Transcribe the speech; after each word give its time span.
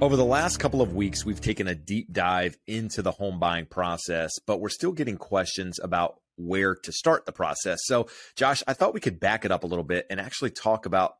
Over 0.00 0.16
the 0.16 0.24
last 0.24 0.56
couple 0.56 0.80
of 0.80 0.94
weeks, 0.94 1.26
we've 1.26 1.42
taken 1.42 1.68
a 1.68 1.74
deep 1.74 2.10
dive 2.10 2.56
into 2.66 3.02
the 3.02 3.10
home 3.10 3.38
buying 3.38 3.66
process, 3.66 4.32
but 4.46 4.58
we're 4.58 4.70
still 4.70 4.92
getting 4.92 5.18
questions 5.18 5.78
about 5.78 6.22
where 6.36 6.74
to 6.74 6.90
start 6.90 7.26
the 7.26 7.32
process. 7.32 7.80
So, 7.82 8.08
Josh, 8.34 8.62
I 8.66 8.72
thought 8.72 8.94
we 8.94 9.00
could 9.00 9.20
back 9.20 9.44
it 9.44 9.52
up 9.52 9.62
a 9.62 9.66
little 9.66 9.84
bit 9.84 10.06
and 10.08 10.18
actually 10.18 10.52
talk 10.52 10.86
about 10.86 11.16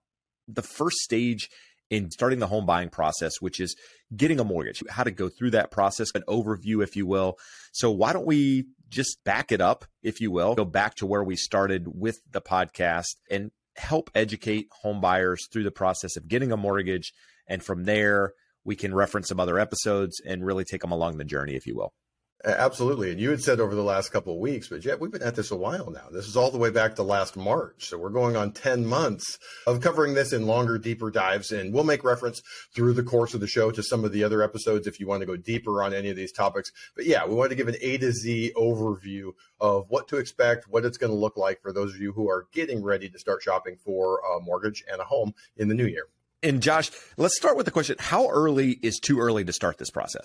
the 0.48 0.62
first 0.62 0.96
stage 0.96 1.50
in 1.90 2.10
starting 2.10 2.38
the 2.38 2.46
home 2.46 2.64
buying 2.64 2.88
process, 2.88 3.34
which 3.38 3.60
is 3.60 3.76
getting 4.16 4.40
a 4.40 4.44
mortgage, 4.44 4.82
how 4.88 5.04
to 5.04 5.10
go 5.10 5.28
through 5.28 5.50
that 5.50 5.70
process, 5.70 6.08
an 6.14 6.22
overview, 6.26 6.82
if 6.82 6.96
you 6.96 7.04
will. 7.06 7.36
So, 7.72 7.90
why 7.90 8.14
don't 8.14 8.26
we 8.26 8.64
just 8.88 9.22
back 9.24 9.52
it 9.52 9.60
up, 9.60 9.84
if 10.02 10.22
you 10.22 10.30
will, 10.30 10.54
go 10.54 10.64
back 10.64 10.94
to 10.96 11.06
where 11.06 11.22
we 11.22 11.36
started 11.36 11.86
with 11.86 12.18
the 12.30 12.40
podcast 12.40 13.16
and 13.30 13.50
help 13.76 14.10
educate 14.14 14.68
home 14.80 15.02
buyers 15.02 15.46
through 15.52 15.64
the 15.64 15.70
process 15.70 16.16
of 16.16 16.28
getting 16.28 16.50
a 16.50 16.56
mortgage. 16.56 17.12
And 17.46 17.62
from 17.62 17.84
there, 17.84 18.32
we 18.64 18.76
can 18.76 18.94
reference 18.94 19.28
some 19.28 19.40
other 19.40 19.58
episodes 19.58 20.20
and 20.24 20.44
really 20.44 20.64
take 20.64 20.82
them 20.82 20.92
along 20.92 21.18
the 21.18 21.24
journey, 21.24 21.54
if 21.54 21.66
you 21.66 21.76
will. 21.76 21.92
Absolutely. 22.42 23.10
And 23.10 23.20
you 23.20 23.28
had 23.28 23.42
said 23.42 23.60
over 23.60 23.74
the 23.74 23.82
last 23.82 24.12
couple 24.12 24.32
of 24.32 24.38
weeks, 24.38 24.68
but 24.68 24.82
yet 24.82 24.98
we've 24.98 25.10
been 25.10 25.22
at 25.22 25.36
this 25.36 25.50
a 25.50 25.56
while 25.56 25.90
now. 25.90 26.08
This 26.10 26.26
is 26.26 26.38
all 26.38 26.50
the 26.50 26.56
way 26.56 26.70
back 26.70 26.96
to 26.96 27.02
last 27.02 27.36
March. 27.36 27.86
So 27.86 27.98
we're 27.98 28.08
going 28.08 28.34
on 28.34 28.52
10 28.52 28.86
months 28.86 29.38
of 29.66 29.82
covering 29.82 30.14
this 30.14 30.32
in 30.32 30.46
longer, 30.46 30.78
deeper 30.78 31.10
dives. 31.10 31.50
And 31.50 31.74
we'll 31.74 31.84
make 31.84 32.02
reference 32.02 32.40
through 32.74 32.94
the 32.94 33.02
course 33.02 33.34
of 33.34 33.40
the 33.40 33.46
show 33.46 33.70
to 33.72 33.82
some 33.82 34.06
of 34.06 34.12
the 34.12 34.24
other 34.24 34.42
episodes 34.42 34.86
if 34.86 34.98
you 34.98 35.06
want 35.06 35.20
to 35.20 35.26
go 35.26 35.36
deeper 35.36 35.82
on 35.82 35.92
any 35.92 36.08
of 36.08 36.16
these 36.16 36.32
topics. 36.32 36.72
But 36.96 37.04
yeah, 37.04 37.26
we 37.26 37.34
want 37.34 37.50
to 37.50 37.56
give 37.56 37.68
an 37.68 37.76
A 37.82 37.98
to 37.98 38.10
Z 38.10 38.52
overview 38.56 39.32
of 39.60 39.90
what 39.90 40.08
to 40.08 40.16
expect, 40.16 40.66
what 40.66 40.86
it's 40.86 40.96
going 40.96 41.12
to 41.12 41.18
look 41.18 41.36
like 41.36 41.60
for 41.60 41.74
those 41.74 41.94
of 41.94 42.00
you 42.00 42.12
who 42.12 42.30
are 42.30 42.46
getting 42.52 42.82
ready 42.82 43.10
to 43.10 43.18
start 43.18 43.42
shopping 43.42 43.76
for 43.76 44.20
a 44.20 44.40
mortgage 44.40 44.82
and 44.90 45.02
a 45.02 45.04
home 45.04 45.34
in 45.58 45.68
the 45.68 45.74
new 45.74 45.86
year. 45.86 46.06
And 46.42 46.62
Josh, 46.62 46.90
let's 47.16 47.36
start 47.36 47.56
with 47.56 47.66
the 47.66 47.72
question 47.72 47.96
How 47.98 48.28
early 48.28 48.78
is 48.82 48.98
too 48.98 49.20
early 49.20 49.44
to 49.44 49.52
start 49.52 49.78
this 49.78 49.90
process? 49.90 50.24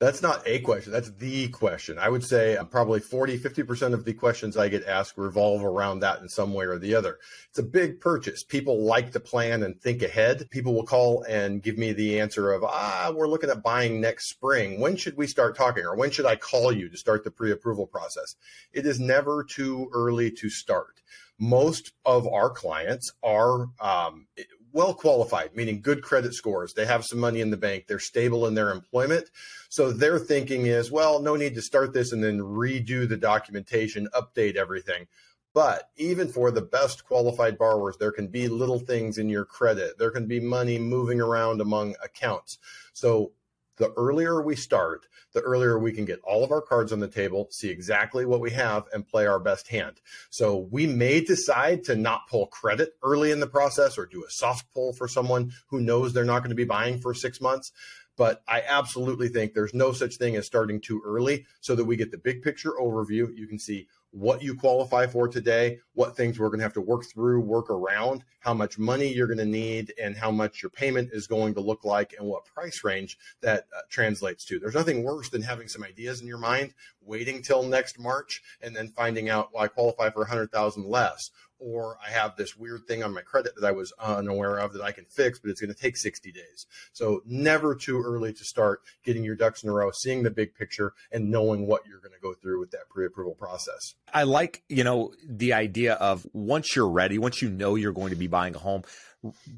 That's 0.00 0.22
not 0.22 0.42
a 0.46 0.60
question. 0.60 0.92
That's 0.92 1.10
the 1.10 1.48
question. 1.48 1.98
I 1.98 2.08
would 2.08 2.24
say 2.24 2.56
probably 2.70 3.00
40, 3.00 3.36
50% 3.36 3.94
of 3.94 4.04
the 4.04 4.14
questions 4.14 4.56
I 4.56 4.68
get 4.68 4.86
asked 4.86 5.18
revolve 5.18 5.64
around 5.64 6.00
that 6.00 6.20
in 6.20 6.28
some 6.28 6.54
way 6.54 6.66
or 6.66 6.78
the 6.78 6.94
other. 6.94 7.18
It's 7.50 7.58
a 7.58 7.64
big 7.64 8.00
purchase. 8.00 8.44
People 8.44 8.84
like 8.84 9.10
to 9.12 9.20
plan 9.20 9.64
and 9.64 9.80
think 9.80 10.02
ahead. 10.02 10.48
People 10.50 10.72
will 10.72 10.86
call 10.86 11.24
and 11.24 11.64
give 11.64 11.78
me 11.78 11.92
the 11.92 12.20
answer 12.20 12.52
of, 12.52 12.62
ah, 12.62 13.12
we're 13.12 13.26
looking 13.26 13.50
at 13.50 13.64
buying 13.64 14.00
next 14.00 14.30
spring. 14.30 14.78
When 14.78 14.94
should 14.94 15.16
we 15.16 15.26
start 15.26 15.56
talking? 15.56 15.84
Or 15.84 15.96
when 15.96 16.12
should 16.12 16.26
I 16.26 16.36
call 16.36 16.70
you 16.70 16.88
to 16.88 16.96
start 16.96 17.24
the 17.24 17.32
pre 17.32 17.50
approval 17.50 17.88
process? 17.88 18.36
It 18.72 18.86
is 18.86 19.00
never 19.00 19.42
too 19.42 19.90
early 19.92 20.30
to 20.30 20.48
start. 20.48 21.00
Most 21.40 21.92
of 22.04 22.28
our 22.28 22.50
clients 22.50 23.12
are 23.24 23.66
um, 23.80 24.28
well 24.72 24.94
qualified, 24.94 25.54
meaning 25.54 25.80
good 25.80 26.02
credit 26.02 26.34
scores. 26.34 26.72
They 26.74 26.86
have 26.86 27.04
some 27.04 27.18
money 27.18 27.40
in 27.40 27.50
the 27.50 27.56
bank. 27.56 27.86
They're 27.86 27.98
stable 27.98 28.46
in 28.46 28.54
their 28.54 28.70
employment. 28.70 29.30
So 29.68 29.92
their 29.92 30.18
thinking 30.18 30.66
is, 30.66 30.90
well, 30.90 31.20
no 31.20 31.36
need 31.36 31.54
to 31.54 31.62
start 31.62 31.92
this 31.92 32.12
and 32.12 32.22
then 32.22 32.38
redo 32.38 33.08
the 33.08 33.16
documentation, 33.16 34.08
update 34.14 34.56
everything. 34.56 35.06
But 35.54 35.90
even 35.96 36.28
for 36.28 36.50
the 36.50 36.62
best 36.62 37.04
qualified 37.04 37.58
borrowers, 37.58 37.96
there 37.96 38.12
can 38.12 38.28
be 38.28 38.48
little 38.48 38.78
things 38.78 39.18
in 39.18 39.28
your 39.28 39.44
credit. 39.44 39.98
There 39.98 40.10
can 40.10 40.26
be 40.26 40.40
money 40.40 40.78
moving 40.78 41.20
around 41.20 41.60
among 41.60 41.96
accounts. 42.04 42.58
So 42.92 43.32
the 43.78 43.92
earlier 43.96 44.42
we 44.42 44.56
start, 44.56 45.06
the 45.32 45.40
earlier 45.40 45.78
we 45.78 45.92
can 45.92 46.04
get 46.04 46.20
all 46.24 46.44
of 46.44 46.52
our 46.52 46.60
cards 46.60 46.92
on 46.92 47.00
the 47.00 47.08
table, 47.08 47.48
see 47.50 47.68
exactly 47.68 48.24
what 48.24 48.40
we 48.40 48.50
have, 48.50 48.84
and 48.92 49.06
play 49.06 49.26
our 49.26 49.38
best 49.38 49.68
hand. 49.68 50.00
So 50.30 50.68
we 50.70 50.86
may 50.86 51.20
decide 51.20 51.84
to 51.84 51.96
not 51.96 52.28
pull 52.28 52.46
credit 52.46 52.90
early 53.02 53.30
in 53.30 53.40
the 53.40 53.46
process 53.46 53.98
or 53.98 54.06
do 54.06 54.24
a 54.24 54.30
soft 54.30 54.72
pull 54.72 54.92
for 54.92 55.08
someone 55.08 55.52
who 55.68 55.80
knows 55.80 56.12
they're 56.12 56.24
not 56.24 56.40
going 56.40 56.50
to 56.50 56.56
be 56.56 56.64
buying 56.64 56.98
for 56.98 57.14
six 57.14 57.40
months. 57.40 57.72
But 58.16 58.42
I 58.48 58.62
absolutely 58.66 59.28
think 59.28 59.54
there's 59.54 59.74
no 59.74 59.92
such 59.92 60.16
thing 60.16 60.34
as 60.34 60.44
starting 60.44 60.80
too 60.80 61.00
early 61.06 61.46
so 61.60 61.76
that 61.76 61.84
we 61.84 61.96
get 61.96 62.10
the 62.10 62.18
big 62.18 62.42
picture 62.42 62.72
overview. 62.72 63.28
You 63.32 63.46
can 63.46 63.60
see 63.60 63.86
what 64.10 64.42
you 64.42 64.54
qualify 64.54 65.06
for 65.06 65.28
today, 65.28 65.78
what 65.94 66.16
things 66.16 66.38
we're 66.38 66.48
going 66.48 66.58
to 66.58 66.64
have 66.64 66.72
to 66.72 66.80
work 66.80 67.04
through, 67.04 67.40
work 67.40 67.70
around, 67.70 68.24
how 68.40 68.54
much 68.54 68.78
money 68.78 69.12
you're 69.12 69.26
going 69.26 69.38
to 69.38 69.44
need, 69.44 69.92
and 70.02 70.16
how 70.16 70.30
much 70.30 70.62
your 70.62 70.70
payment 70.70 71.10
is 71.12 71.26
going 71.26 71.54
to 71.54 71.60
look 71.60 71.84
like, 71.84 72.14
and 72.18 72.26
what 72.26 72.44
price 72.46 72.84
range 72.84 73.18
that 73.42 73.66
uh, 73.76 73.80
translates 73.90 74.44
to. 74.46 74.58
There's 74.58 74.74
nothing 74.74 75.02
worse 75.02 75.28
than 75.28 75.42
having 75.42 75.68
some 75.68 75.82
ideas 75.82 76.20
in 76.20 76.26
your 76.26 76.38
mind, 76.38 76.74
waiting 77.02 77.42
till 77.42 77.62
next 77.62 77.98
March, 77.98 78.42
and 78.62 78.74
then 78.74 78.88
finding 78.88 79.28
out, 79.28 79.50
well, 79.52 79.64
I 79.64 79.68
qualify 79.68 80.10
for 80.10 80.20
100,000 80.20 80.84
less, 80.84 81.30
or 81.58 81.98
I 82.04 82.10
have 82.10 82.36
this 82.36 82.56
weird 82.56 82.86
thing 82.86 83.02
on 83.02 83.12
my 83.12 83.22
credit 83.22 83.52
that 83.56 83.66
I 83.66 83.72
was 83.72 83.92
unaware 83.98 84.58
of 84.58 84.72
that 84.72 84.82
I 84.82 84.92
can 84.92 85.04
fix, 85.06 85.38
but 85.38 85.50
it's 85.50 85.60
going 85.60 85.74
to 85.74 85.80
take 85.80 85.96
60 85.96 86.32
days. 86.32 86.66
So 86.92 87.22
never 87.26 87.74
too 87.74 88.02
early 88.02 88.32
to 88.32 88.44
start 88.44 88.82
getting 89.04 89.24
your 89.24 89.34
ducks 89.34 89.62
in 89.62 89.68
a 89.68 89.72
row, 89.72 89.90
seeing 89.92 90.22
the 90.22 90.30
big 90.30 90.54
picture 90.54 90.94
and 91.12 91.30
knowing 91.30 91.66
what 91.66 91.86
you're 91.86 92.00
going 92.00 92.12
to 92.12 92.20
go 92.20 92.34
through 92.34 92.60
with 92.60 92.70
that 92.72 92.88
pre-approval 92.88 93.34
process. 93.34 93.94
I 94.12 94.24
like, 94.24 94.62
you 94.68 94.84
know, 94.84 95.12
the 95.26 95.52
idea 95.52 95.94
of 95.94 96.26
once 96.32 96.76
you're 96.76 96.88
ready, 96.88 97.18
once 97.18 97.42
you 97.42 97.50
know 97.50 97.74
you're 97.74 97.92
going 97.92 98.10
to 98.10 98.16
be 98.16 98.26
buying 98.26 98.54
a 98.54 98.58
home, 98.58 98.82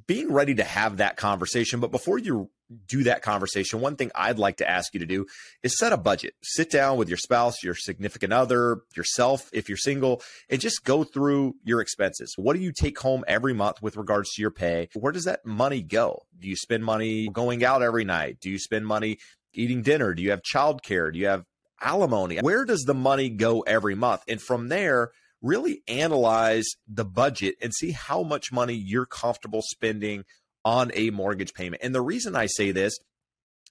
being 0.07 0.33
ready 0.33 0.55
to 0.55 0.65
have 0.65 0.99
that 0.99 1.17
conversation. 1.17 1.81
But 1.81 1.91
before 1.91 2.19
you 2.19 2.51
do 2.87 3.05
that 3.05 3.23
conversation, 3.23 3.81
one 3.81 3.97
thing 3.97 4.11
I'd 4.15 4.39
like 4.39 4.59
to 4.59 4.69
ask 4.69 4.95
you 4.95 5.01
to 5.01 5.07
do 5.07 5.27
is 5.63 5.79
set 5.79 5.93
a 5.93 5.97
budget. 5.97 6.35
Sit 6.43 6.71
down 6.71 6.97
with 6.97 7.09
your 7.09 7.19
spouse, 7.19 7.63
your 7.63 7.75
significant 7.75 8.33
other, 8.33 8.83
yourself, 8.97 9.49
if 9.53 9.69
you're 9.69 9.79
single, 9.79 10.23
and 10.49 10.61
just 10.61 10.85
go 10.85 11.05
through 11.05 11.55
your 11.65 11.81
expenses. 11.81 12.35
What 12.37 12.55
do 12.55 12.63
you 12.63 12.73
take 12.73 12.99
home 12.99 13.25
every 13.27 13.53
month 13.53 13.83
with 13.83 13.97
regards 13.97 14.31
to 14.35 14.43
your 14.43 14.51
pay? 14.51 14.89
Where 14.95 15.13
does 15.13 15.25
that 15.25 15.45
money 15.45 15.83
go? 15.83 16.23
Do 16.39 16.49
you 16.49 16.57
spend 16.57 16.85
money 16.85 17.29
going 17.29 17.65
out 17.65 17.83
every 17.83 18.05
night? 18.05 18.39
Do 18.41 18.51
you 18.51 18.59
spend 18.59 18.87
money 18.87 19.19
eating 19.53 19.83
dinner? 19.83 20.15
Do 20.15 20.23
you 20.23 20.31
have 20.31 20.43
childcare? 20.43 21.13
Do 21.13 21.19
you 21.19 21.27
have 21.27 21.45
alimony? 21.81 22.39
Where 22.39 22.65
does 22.65 22.83
the 22.83 22.95
money 22.95 23.31
go 23.31 23.61
every 23.63 23.95
month? 23.95 24.23
And 24.29 24.41
from 24.41 24.69
there, 24.69 25.11
really 25.43 25.83
analyze 25.89 26.67
the 26.87 27.05
budget 27.05 27.57
and 27.63 27.73
see 27.75 27.93
how 27.93 28.23
much 28.23 28.53
money 28.53 28.75
you're 28.75 29.07
comfortable 29.07 29.63
spending 29.63 30.25
on 30.65 30.91
a 30.95 31.11
mortgage 31.11 31.55
payment. 31.55 31.83
And 31.83 31.95
the 31.95 32.03
reason 32.03 32.37
I 32.37 32.47
say 32.47 32.73
this 32.73 32.99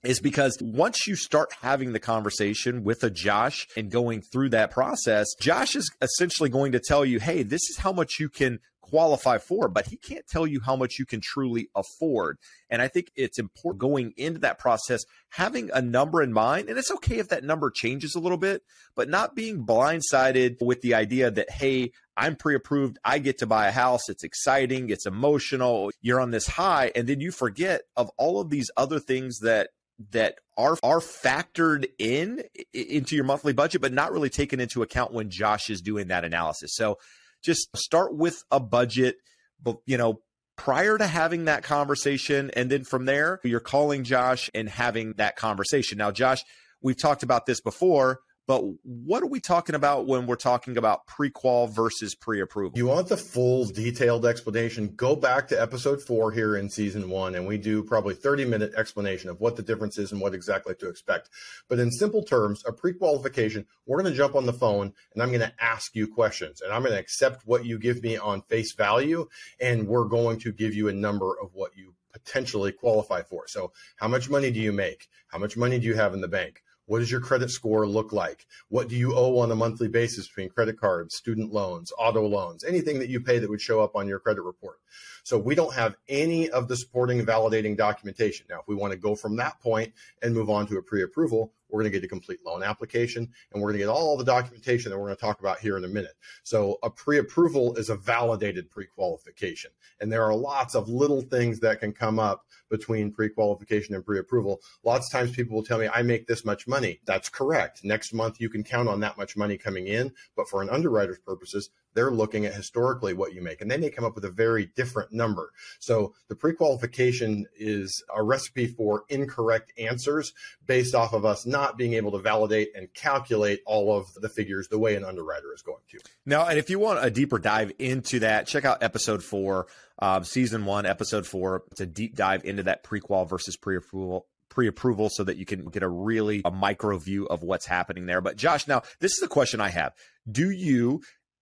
is 0.04 0.20
because 0.20 0.58
once 0.62 1.08
you 1.08 1.16
start 1.16 1.50
having 1.62 1.92
the 1.92 2.00
conversation 2.00 2.84
with 2.84 3.04
a 3.04 3.10
Josh 3.10 3.68
and 3.76 3.92
going 3.92 4.22
through 4.22 4.50
that 4.50 4.72
process, 4.72 5.28
Josh 5.42 5.76
is 5.76 5.90
essentially 6.02 6.50
going 6.50 6.72
to 6.72 6.80
tell 6.80 7.04
you, 7.04 7.20
hey, 7.20 7.44
this 7.44 7.70
is 7.70 7.78
how 7.78 7.92
much 7.92 8.14
you 8.20 8.30
can 8.30 8.60
qualify 8.90 9.38
for, 9.38 9.68
but 9.68 9.88
he 9.88 9.98
can't 9.98 10.28
tell 10.28 10.48
you 10.48 10.60
how 10.60 10.76
much 10.76 11.00
you 11.00 11.06
can 11.06 11.22
truly 11.22 11.70
afford. 11.76 12.38
And 12.70 12.82
I 12.82 12.88
think 12.88 13.12
it's 13.16 13.40
important 13.40 13.80
going 13.80 14.14
into 14.18 14.40
that 14.40 14.60
process, 14.60 15.04
having 15.30 15.70
a 15.74 15.82
number 15.82 16.22
in 16.22 16.34
mind. 16.34 16.70
And 16.70 16.78
it's 16.78 16.92
okay 16.92 17.20
if 17.20 17.30
that 17.30 17.44
number 17.44 17.70
changes 17.70 18.16
a 18.16 18.20
little 18.20 18.38
bit, 18.38 18.64
but 18.96 19.10
not 19.10 19.36
being 19.36 19.66
blindsided 19.66 20.62
with 20.62 20.82
the 20.82 20.96
idea 20.96 21.32
that, 21.32 21.50
hey, 21.50 21.92
I'm 22.18 22.36
pre 22.36 22.56
approved. 22.56 23.00
I 23.04 23.20
get 23.20 23.38
to 23.40 23.48
buy 23.48 23.68
a 23.68 23.72
house. 23.72 24.10
It's 24.10 24.24
exciting. 24.24 24.90
It's 24.90 25.06
emotional. 25.06 25.92
You're 26.02 26.20
on 26.20 26.32
this 26.32 26.48
high. 26.48 26.92
And 26.96 27.08
then 27.08 27.22
you 27.22 27.32
forget 27.32 27.84
of 27.96 28.12
all 28.18 28.42
of 28.42 28.50
these 28.50 28.70
other 28.76 29.00
things 29.00 29.40
that 29.40 29.70
that 30.12 30.36
are 30.58 30.78
are 30.81 31.00
factored 31.00 31.86
in 31.98 32.44
into 32.74 33.16
your 33.16 33.25
monthly 33.25 33.54
budget 33.54 33.81
but 33.81 33.92
not 33.92 34.13
really 34.13 34.30
taken 34.30 34.60
into 34.60 34.81
account 34.81 35.12
when 35.12 35.30
Josh 35.30 35.69
is 35.69 35.81
doing 35.81 36.08
that 36.08 36.24
analysis. 36.24 36.74
So 36.74 36.98
just 37.44 37.75
start 37.75 38.15
with 38.15 38.44
a 38.51 38.59
budget, 38.59 39.18
but 39.62 39.77
you 39.86 39.97
know, 39.97 40.21
prior 40.59 40.97
to 40.97 41.07
having 41.07 41.45
that 41.45 41.63
conversation. 41.63 42.51
And 42.53 42.69
then 42.69 42.83
from 42.83 43.06
there, 43.06 43.39
you're 43.44 43.62
calling 43.62 44.03
Josh 44.03 44.50
and 44.53 44.68
having 44.68 45.13
that 45.13 45.38
conversation. 45.38 45.97
Now, 45.97 46.12
Josh, 46.12 46.44
we've 46.81 47.00
talked 47.00 47.24
about 47.24 47.45
this 47.45 47.62
before. 47.62 48.19
But 48.50 48.63
what 48.81 49.22
are 49.22 49.28
we 49.28 49.40
talking 49.40 49.75
about 49.75 50.07
when 50.07 50.25
we're 50.25 50.36
talking 50.36 50.75
about 50.75 51.06
pre-qual 51.06 51.68
versus 51.68 52.16
pre-approval? 52.16 52.75
You 52.80 52.88
want 52.88 53.07
the 53.07 53.16
full 53.16 53.66
detailed 53.66 54.25
explanation? 54.25 54.88
Go 54.96 55.16
back 55.16 55.48
to 55.50 55.62
episode 55.62 56.01
four 56.01 56.31
here 56.31 56.56
in 56.56 56.68
season 56.68 57.12
one, 57.12 57.36
and 57.36 57.46
we 57.46 57.60
do 57.60 57.84
probably 57.84 58.16
30 58.16 58.46
minute 58.46 58.74
explanation 58.75 59.30
of 59.30 59.40
what 59.40 59.56
the 59.56 59.62
difference 59.62 60.00
is 60.00 60.12
and 60.12 60.19
what 60.19 60.34
exactly 60.34 60.74
to 60.80 60.90
expect. 60.90 61.30
But 61.68 61.78
in 61.78 61.92
simple 61.92 62.24
terms, 62.24 62.63
a 62.66 62.74
pre-qualification, 62.74 63.68
we're 63.86 64.01
going 64.01 64.12
to 64.12 64.18
jump 64.18 64.34
on 64.34 64.48
the 64.48 64.54
phone 64.54 64.94
and 65.13 65.22
I'm 65.22 65.30
going 65.30 65.42
to 65.42 65.54
ask 65.60 65.94
you 65.94 66.07
questions 66.07 66.62
and 66.62 66.74
I'm 66.74 66.81
going 66.81 66.94
to 66.94 67.00
accept 67.00 67.46
what 67.46 67.66
you 67.66 67.78
give 67.78 68.01
me 68.01 68.18
on 68.18 68.42
face 68.42 68.74
value. 68.74 69.28
And 69.62 69.88
we're 69.88 70.06
going 70.06 70.40
to 70.40 70.51
give 70.51 70.74
you 70.74 70.88
a 70.88 70.94
number 70.94 71.36
of 71.40 71.54
what 71.54 71.78
you 71.78 71.94
potentially 72.13 72.72
qualify 72.72 73.22
for. 73.22 73.48
So, 73.48 73.74
how 73.98 74.07
much 74.07 74.28
money 74.28 74.50
do 74.50 74.60
you 74.60 74.72
make? 74.72 75.07
How 75.28 75.38
much 75.38 75.56
money 75.56 75.78
do 75.78 75.86
you 75.86 75.94
have 75.94 76.16
in 76.16 76.22
the 76.22 76.28
bank? 76.28 76.63
What 76.89 77.01
does 77.01 77.12
your 77.12 77.21
credit 77.21 77.51
score 77.51 77.88
look 77.88 78.12
like? 78.13 78.47
What 78.69 78.88
do 78.88 78.95
you 78.95 79.13
owe 79.15 79.38
on 79.38 79.51
a 79.51 79.56
monthly 79.56 79.88
basis 79.88 80.27
between 80.27 80.50
credit 80.50 80.80
cards, 80.80 81.13
student 81.13 81.53
loans, 81.53 81.94
auto 82.00 82.25
loans, 82.25 82.63
anything 82.63 82.97
that 82.97 83.09
you 83.09 83.21
pay 83.21 83.38
that 83.38 83.47
would 83.47 83.62
show 83.62 83.80
up 83.80 83.95
on 83.95 84.07
your 84.07 84.18
credit 84.18 84.41
report? 84.41 84.80
So 85.21 85.38
we 85.38 85.53
don't 85.53 85.75
have 85.75 85.97
any 86.07 86.50
of 86.50 86.68
the 86.68 86.75
supporting 86.75 87.24
validating 87.24 87.77
documentation. 87.77 88.47
Now, 88.50 88.62
if 88.62 88.68
we 88.68 88.74
want 88.74 88.91
to 88.91 88.97
go 88.97 89.15
from 89.15 89.36
that 89.36 89.59
point 89.59 89.94
and 90.24 90.33
move 90.33 90.50
on 90.50 90.65
to 90.65 90.77
a 90.77 90.81
pre-approval, 90.81 91.53
we're 91.69 91.81
going 91.81 91.91
to 91.91 92.00
get 92.00 92.03
a 92.03 92.09
complete 92.09 92.39
loan 92.44 92.63
application 92.63 93.30
and 93.53 93.62
we're 93.62 93.69
going 93.69 93.80
to 93.80 93.86
get 93.86 93.89
all 93.89 94.18
the 94.18 94.24
documentation 94.24 94.89
that 94.89 94.97
we're 94.97 95.06
going 95.06 95.15
to 95.15 95.21
talk 95.21 95.39
about 95.39 95.59
here 95.59 95.77
in 95.77 95.83
a 95.83 95.88
minute. 95.88 96.15
So 96.41 96.80
a 96.81 96.89
pre-approval 96.89 97.75
is 97.75 97.91
a 97.91 97.95
validated 97.95 98.71
pre-qualification. 98.71 99.69
And 100.01 100.12
there 100.12 100.24
are 100.24 100.36
lots 100.36 100.74
of 100.74 100.89
little 100.89 101.21
things 101.21 101.59
that 101.59 101.80
can 101.80 101.91
come 101.91 102.18
up 102.18 102.45
between 102.69 103.12
pre-qualification 103.12 103.95
and 103.95 104.06
pre-approval. 104.06 104.62
Lots 104.83 105.07
of 105.07 105.12
times 105.12 105.36
people 105.36 105.56
will 105.56 105.63
tell 105.63 105.80
me, 105.80 105.89
I 105.94 106.01
make 106.01 106.27
this 106.27 106.45
much 106.45 106.68
money. 106.68 107.00
That's 107.06 107.30
correct. 107.30 107.83
Next 107.83 108.13
month 108.13 108.39
you 108.39 108.50
can 108.50 108.63
count 108.63 108.89
on 108.89 109.00
that 109.01 109.18
much 109.18 109.36
money 109.36 109.57
coming 109.57 109.88
in. 109.88 110.12
But 110.36 110.50
for 110.50 110.62
an 110.62 110.69
underwriter's 110.69 111.19
purposes, 111.19 111.69
they're 111.94 112.12
looking 112.12 112.45
at 112.45 112.54
historically 112.54 113.13
what 113.13 113.33
you 113.33 113.42
make 113.42 113.62
and 113.62 113.69
they 113.69 113.77
may 113.77 113.89
come 113.89 114.06
up 114.06 114.16
with 114.16 114.25
a 114.25 114.30
very 114.30 114.71
different 114.75 115.12
number. 115.12 115.51
So 115.80 116.13
the 116.27 116.36
pre-qualification 116.36 117.45
is 117.57 118.04
a 118.16 118.24
recipe 118.24 118.68
for 118.68 119.06
incorrect 119.10 119.74
answers 119.77 120.33
based 120.65 120.94
off 120.94 121.13
of 121.13 121.25
us 121.25 121.45
not 121.45 121.77
being 121.77 121.94
able 121.94 122.12
to 122.12 122.19
validate 122.19 122.69
and 122.75 122.94
calculate 122.94 123.62
all 123.65 123.98
of 123.98 124.13
the 124.15 124.30
figures 124.30 124.68
the 124.68 124.80
way 124.80 124.95
an 124.95 125.04
underwriter 125.04 125.54
is 125.54 125.62
going 125.62 125.81
to. 125.89 126.00
Now, 126.25 126.48
and 126.48 126.60
if 126.60 126.69
you 126.69 126.80
want 126.80 127.04
a 127.04 127.10
deeper 127.10 127.39
dive 127.39 127.72
into 127.80 128.19
that, 128.19 128.48
check 128.48 128.65
out 128.65 128.83
episode 128.83 129.24
four, 129.24 129.68
uh, 130.00 130.22
season 130.24 130.66
one, 130.66 130.86
episode 130.86 131.28
four. 131.28 131.63
It's 131.72 131.81
a 131.81 131.86
deep 131.86 132.16
dive 132.16 132.46
into 132.46 132.63
that 132.63 132.84
pre-qual 132.84 133.25
versus 133.25 133.57
pre-approval 133.57 134.25
pre-approval 134.50 135.10
so 135.10 135.24
that 135.24 135.38
you 135.38 135.46
can 135.46 135.66
get 135.66 135.84
a 135.84 135.88
really 135.88 136.42
a 136.44 136.50
micro 136.50 136.98
view 136.98 137.28
of 137.28 137.44
what's 137.44 137.68
happening 137.68 138.07
there. 138.07 138.19
But 138.19 138.36
Josh, 138.36 138.68
now 138.68 138.81
this 139.00 139.16
is 139.16 139.22
a 139.22 139.28
question 139.28 139.62
I 139.62 139.69
have. 139.69 139.94
Do 140.30 140.50
you 140.50 141.01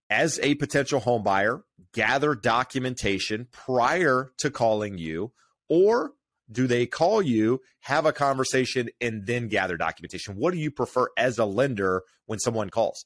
as 0.10 0.40
a 0.42 0.56
potential 0.56 1.00
home 1.00 1.24
buyer, 1.24 1.64
gather 1.94 2.36
documentation 2.36 3.48
prior 3.52 4.32
to 4.38 4.50
calling 4.50 4.98
you, 4.98 5.32
or 5.70 6.12
do 6.52 6.68
they 6.68 6.86
call 6.86 7.22
you, 7.22 7.60
have 7.82 8.06
a 8.06 8.14
conversation, 8.14 8.90
and 9.02 9.26
then 9.26 9.48
gather 9.48 9.78
documentation? 9.78 10.36
What 10.36 10.54
do 10.54 10.60
you 10.60 10.72
prefer 10.72 11.08
as 11.18 11.38
a 11.38 11.46
lender 11.46 12.04
when 12.26 12.40
someone 12.40 12.70
calls? 12.70 13.06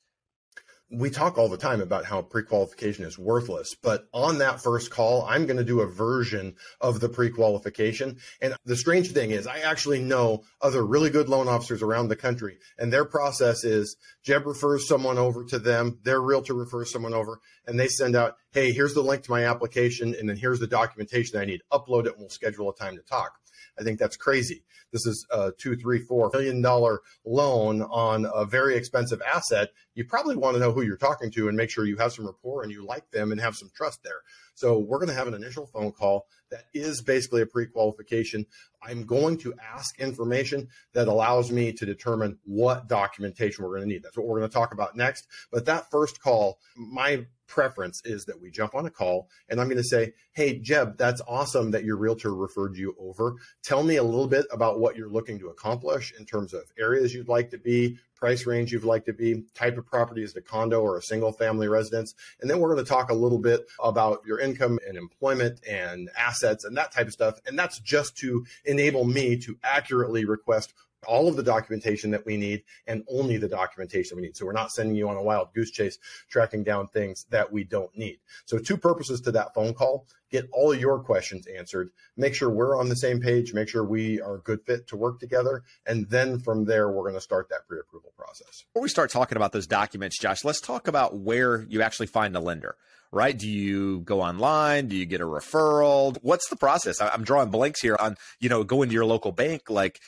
We 0.92 1.10
talk 1.10 1.38
all 1.38 1.48
the 1.48 1.58
time 1.58 1.82
about 1.82 2.06
how 2.06 2.22
pre-qualification 2.22 3.06
is 3.06 3.18
worthless, 3.18 3.76
but 3.82 4.08
on 4.14 4.40
that 4.40 4.62
first 4.62 4.92
call, 4.92 5.24
I'm 5.24 5.46
going 5.46 5.58
to 5.58 5.64
do 5.64 5.80
a 5.80 5.88
version 5.88 6.56
of 6.82 7.00
the 7.00 7.08
pre-qualification. 7.08 8.18
And 8.42 8.56
the 8.66 8.76
strange 8.76 9.12
thing 9.12 9.32
is 9.32 9.48
I 9.48 9.60
actually 9.60 10.02
know 10.02 10.44
other 10.62 10.86
really 10.86 11.10
good 11.10 11.30
loan 11.30 11.48
officers 11.48 11.82
around 11.82 12.10
the 12.10 12.16
country 12.16 12.58
and 12.78 12.92
their 12.92 13.06
process 13.06 13.64
is 13.64 13.96
Jeb 14.24 14.46
refers 14.46 14.88
someone 14.88 15.18
over 15.18 15.46
to 15.46 15.60
them, 15.60 16.00
their 16.04 16.22
realtor 16.22 16.54
refers 16.54 16.92
someone 16.92 17.14
over 17.14 17.40
and 17.66 17.80
they 17.80 17.88
send 17.88 18.16
out, 18.16 18.36
Hey, 18.52 18.74
here's 18.74 18.94
the 18.94 19.02
link 19.02 19.24
to 19.24 19.32
my 19.32 19.46
application. 19.46 20.14
And 20.20 20.28
then 20.28 20.36
here's 20.36 20.60
the 20.60 20.68
documentation 20.68 21.40
I 21.40 21.46
need. 21.46 21.62
Upload 21.72 22.06
it 22.06 22.14
and 22.14 22.20
we'll 22.20 22.30
schedule 22.30 22.70
a 22.70 22.76
time 22.76 22.98
to 22.98 23.02
talk. 23.02 23.34
I 23.80 23.84
think 23.84 24.00
that's 24.00 24.18
crazy. 24.18 24.64
This 24.92 25.06
is 25.06 25.26
a 25.32 25.52
two, 25.58 25.76
three, 25.76 26.00
four 26.00 26.30
million 26.34 26.62
dollar 26.62 27.02
loan 27.26 27.82
on 27.82 28.28
a 28.34 28.46
very 28.46 28.76
expensive 28.76 29.22
asset. 29.22 29.70
You 29.96 30.06
probably 30.06 30.36
want 30.36 30.56
to 30.56 30.60
know 30.60 30.72
who 30.72 30.82
you're 30.82 30.98
talking 30.98 31.32
to 31.32 31.48
and 31.48 31.58
make 31.58 31.70
sure 31.70 31.86
you 31.86 31.98
have 31.98 32.14
some 32.14 32.26
rapport 32.26 32.64
and 32.64 32.72
you 32.72 32.86
like 32.86 33.10
them 33.12 33.32
and 33.32 33.40
have 33.40 33.56
some 33.56 33.72
trust 33.74 34.04
there. 34.04 34.22
So 34.62 34.78
we're 34.78 35.00
going 35.00 35.10
to 35.10 35.16
have 35.16 35.28
an 35.28 35.34
initial 35.34 35.66
phone 35.66 35.92
call 35.92 36.28
that 36.52 36.66
is 36.72 37.02
basically 37.02 37.42
a 37.42 37.48
pre-qualification. 37.48 38.46
I'm 38.84 39.08
going 39.08 39.40
to 39.40 39.56
ask 39.60 40.00
information 40.00 40.68
that 40.94 41.08
allows 41.08 41.52
me 41.52 41.74
to 41.74 41.84
determine 41.84 42.38
what 42.46 42.88
documentation 42.88 43.64
we're 43.64 43.78
going 43.78 43.90
to 43.90 43.92
need. 43.92 44.04
That's 44.04 44.16
what 44.16 44.28
we're 44.28 44.38
going 44.38 44.52
to 44.52 44.54
talk 44.54 44.72
about 44.72 44.96
next. 44.96 45.26
But 45.52 45.66
that 45.66 45.90
first 45.90 46.22
call, 46.22 46.60
my 46.76 47.26
preference 47.48 48.04
is 48.06 48.26
that 48.26 48.40
we 48.40 48.52
jump 48.52 48.76
on 48.76 48.86
a 48.86 48.92
call 48.92 49.30
and 49.50 49.60
I'm 49.60 49.68
going 49.68 49.78
to 49.78 49.84
say, 49.84 50.14
Hey, 50.32 50.60
Jeb, 50.60 50.96
that's 50.96 51.22
awesome 51.28 51.72
that 51.72 51.84
your 51.84 51.98
realtor 51.98 52.36
referred 52.36 52.78
you 52.78 52.96
over. 53.00 53.38
Tell 53.64 53.82
me 53.82 53.96
a 53.96 54.04
little 54.04 54.28
bit 54.28 54.46
about 54.52 54.80
what 54.80 54.96
you're 54.96 55.10
looking 55.10 55.40
to 55.40 55.50
accomplish 55.50 56.14
in 56.20 56.26
terms 56.26 56.54
of 56.54 56.62
areas 56.80 57.16
you'd 57.16 57.28
like 57.28 57.50
to 57.50 57.58
be, 57.58 57.98
price 58.22 58.46
range 58.46 58.72
you'd 58.72 58.84
like 58.84 59.04
to 59.06 59.14
be, 59.14 59.44
type 59.56 59.78
of 59.78 59.86
property 59.86 60.24
is 60.24 60.36
a 60.36 60.42
condo 60.42 60.80
or 60.80 60.98
a 60.98 61.02
single 61.02 61.32
family 61.32 61.68
residence. 61.68 62.14
And 62.40 62.50
then 62.50 62.60
we're 62.60 62.72
going 62.72 62.86
to 62.86 62.90
talk 62.90 63.10
a 63.10 63.16
little 63.16 63.40
bit 63.40 63.66
about 63.84 64.22
your 64.28 64.40
income 64.40 64.78
and 64.88 64.96
employment 64.96 65.60
and 65.68 66.10
assets 66.16 66.64
and 66.64 66.78
that 66.78 66.92
type 66.92 67.08
of 67.08 67.14
stuff. 67.14 67.40
And 67.48 67.58
that's 67.58 67.80
just 67.80 68.16
to 68.18 68.46
enable 68.64 69.06
me 69.06 69.38
to 69.38 69.58
accurately 69.64 70.24
request 70.26 70.74
all 71.08 71.28
of 71.28 71.36
the 71.36 71.44
documentation 71.44 72.12
that 72.12 72.26
we 72.26 72.38
need 72.38 72.64
and 72.88 73.04
only 73.10 73.38
the 73.38 73.48
documentation 73.48 74.16
we 74.16 74.24
need. 74.24 74.38
So 74.38 74.46
we're 74.46 74.54
not 74.54 74.72
sending 74.72 74.96
you 74.96 75.10
on 75.10 75.18
a 75.18 75.24
wild 75.24 75.54
goose 75.54 75.72
chase 75.72 75.98
tracking 76.30 76.64
down 76.64 76.88
things 76.88 77.26
that 77.30 77.52
we 77.52 77.64
don't 77.64 77.96
need. 77.98 78.20
So 78.46 78.58
two 78.58 78.78
purposes 78.78 79.22
to 79.22 79.32
that 79.32 79.54
phone 79.54 79.74
call. 79.74 80.08
Get 80.32 80.48
all 80.54 80.74
your 80.74 81.00
questions 81.00 81.46
answered. 81.48 81.90
Make 82.16 82.34
sure 82.34 82.50
we're 82.50 82.80
on 82.80 82.88
the 82.88 82.96
same 82.96 83.20
page. 83.20 83.54
Make 83.54 83.68
sure 83.68 83.84
we 83.84 84.22
are 84.22 84.36
a 84.36 84.40
good 84.40 84.62
fit 84.66 84.88
to 84.88 84.96
work 84.96 85.20
together. 85.20 85.64
And 85.86 86.10
then 86.10 86.40
from 86.40 86.64
there, 86.64 86.90
we're 86.90 87.04
going 87.04 87.16
to 87.16 87.22
start 87.22 87.50
that 87.50 87.68
pre-approval 87.68 88.14
process. 88.16 88.64
Before 88.74 88.84
we 88.84 88.88
start 88.88 89.10
talking 89.10 89.36
about 89.36 89.52
those 89.52 89.68
documents, 89.68 90.18
Josh, 90.18 90.46
let's 90.46 90.62
talk 90.62 90.88
about 90.88 91.18
where 91.18 91.64
you 91.64 91.82
actually 91.82 92.08
find 92.08 92.36
a 92.36 92.40
lender 92.40 92.76
right? 93.14 93.38
Do 93.38 93.50
you 93.50 94.00
go 94.00 94.22
online? 94.22 94.88
Do 94.88 94.96
you 94.96 95.06
get 95.06 95.20
a 95.20 95.26
referral? 95.26 96.18
What's 96.22 96.48
the 96.48 96.56
process? 96.56 97.02
I'm 97.02 97.26
drawing 97.26 97.50
blanks 97.50 97.82
here 97.82 97.98
on, 98.00 98.16
you 98.40 98.48
know, 98.48 98.64
going 98.64 98.88
to 98.88 98.94
your 98.94 99.04
local 99.04 99.34
bank. 99.34 99.70
Like, 99.70 100.00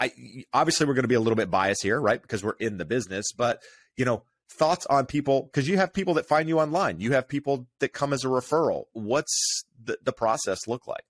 I 0.00 0.44
obviously 0.52 0.86
we're 0.86 0.94
going 0.94 1.04
to 1.04 1.08
be 1.08 1.14
a 1.14 1.20
little 1.20 1.36
bit 1.36 1.50
biased 1.50 1.82
here, 1.82 2.00
right? 2.00 2.20
Because 2.20 2.44
we're 2.44 2.56
in 2.58 2.78
the 2.78 2.84
business, 2.84 3.32
but 3.36 3.62
you 3.96 4.04
know, 4.04 4.22
thoughts 4.50 4.86
on 4.86 5.06
people 5.06 5.42
because 5.42 5.68
you 5.68 5.76
have 5.76 5.92
people 5.92 6.14
that 6.14 6.26
find 6.26 6.48
you 6.48 6.58
online, 6.58 7.00
you 7.00 7.12
have 7.12 7.28
people 7.28 7.66
that 7.80 7.92
come 7.92 8.12
as 8.12 8.24
a 8.24 8.28
referral. 8.28 8.84
What's 8.92 9.64
the, 9.82 9.98
the 10.02 10.12
process 10.12 10.66
look 10.66 10.86
like? 10.86 11.04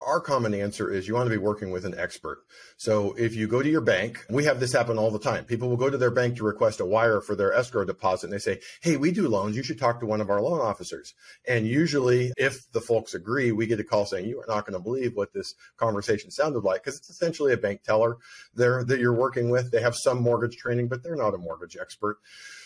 Our 0.00 0.20
common 0.20 0.54
answer 0.54 0.90
is 0.90 1.08
you 1.08 1.14
want 1.14 1.26
to 1.26 1.36
be 1.36 1.42
working 1.42 1.72
with 1.72 1.84
an 1.84 1.98
expert. 1.98 2.44
So 2.76 3.14
if 3.14 3.34
you 3.34 3.48
go 3.48 3.62
to 3.62 3.68
your 3.68 3.80
bank, 3.80 4.24
we 4.30 4.44
have 4.44 4.60
this 4.60 4.72
happen 4.72 4.96
all 4.96 5.10
the 5.10 5.18
time. 5.18 5.44
People 5.44 5.68
will 5.68 5.76
go 5.76 5.90
to 5.90 5.98
their 5.98 6.12
bank 6.12 6.36
to 6.36 6.44
request 6.44 6.78
a 6.78 6.84
wire 6.84 7.20
for 7.20 7.34
their 7.34 7.52
escrow 7.52 7.84
deposit 7.84 8.26
and 8.26 8.32
they 8.32 8.38
say, 8.38 8.60
Hey, 8.80 8.96
we 8.96 9.10
do 9.10 9.26
loans. 9.26 9.56
You 9.56 9.64
should 9.64 9.78
talk 9.78 9.98
to 10.00 10.06
one 10.06 10.20
of 10.20 10.30
our 10.30 10.40
loan 10.40 10.60
officers. 10.60 11.14
And 11.48 11.66
usually 11.66 12.32
if 12.36 12.70
the 12.70 12.80
folks 12.80 13.14
agree, 13.14 13.50
we 13.50 13.66
get 13.66 13.80
a 13.80 13.84
call 13.84 14.06
saying, 14.06 14.26
you 14.26 14.38
are 14.38 14.46
not 14.46 14.66
going 14.66 14.78
to 14.78 14.82
believe 14.82 15.16
what 15.16 15.32
this 15.32 15.54
conversation 15.76 16.30
sounded 16.30 16.60
like 16.60 16.84
because 16.84 16.96
it's 16.96 17.10
essentially 17.10 17.52
a 17.52 17.56
bank 17.58 17.82
teller 17.82 18.18
there 18.54 18.84
that 18.84 19.00
you're 19.00 19.12
working 19.12 19.50
with. 19.50 19.72
They 19.72 19.82
have 19.82 19.96
some 19.96 20.22
mortgage 20.22 20.56
training, 20.56 20.86
but 20.86 21.02
they're 21.02 21.16
not 21.16 21.34
a 21.34 21.38
mortgage 21.38 21.76
expert. 21.76 22.18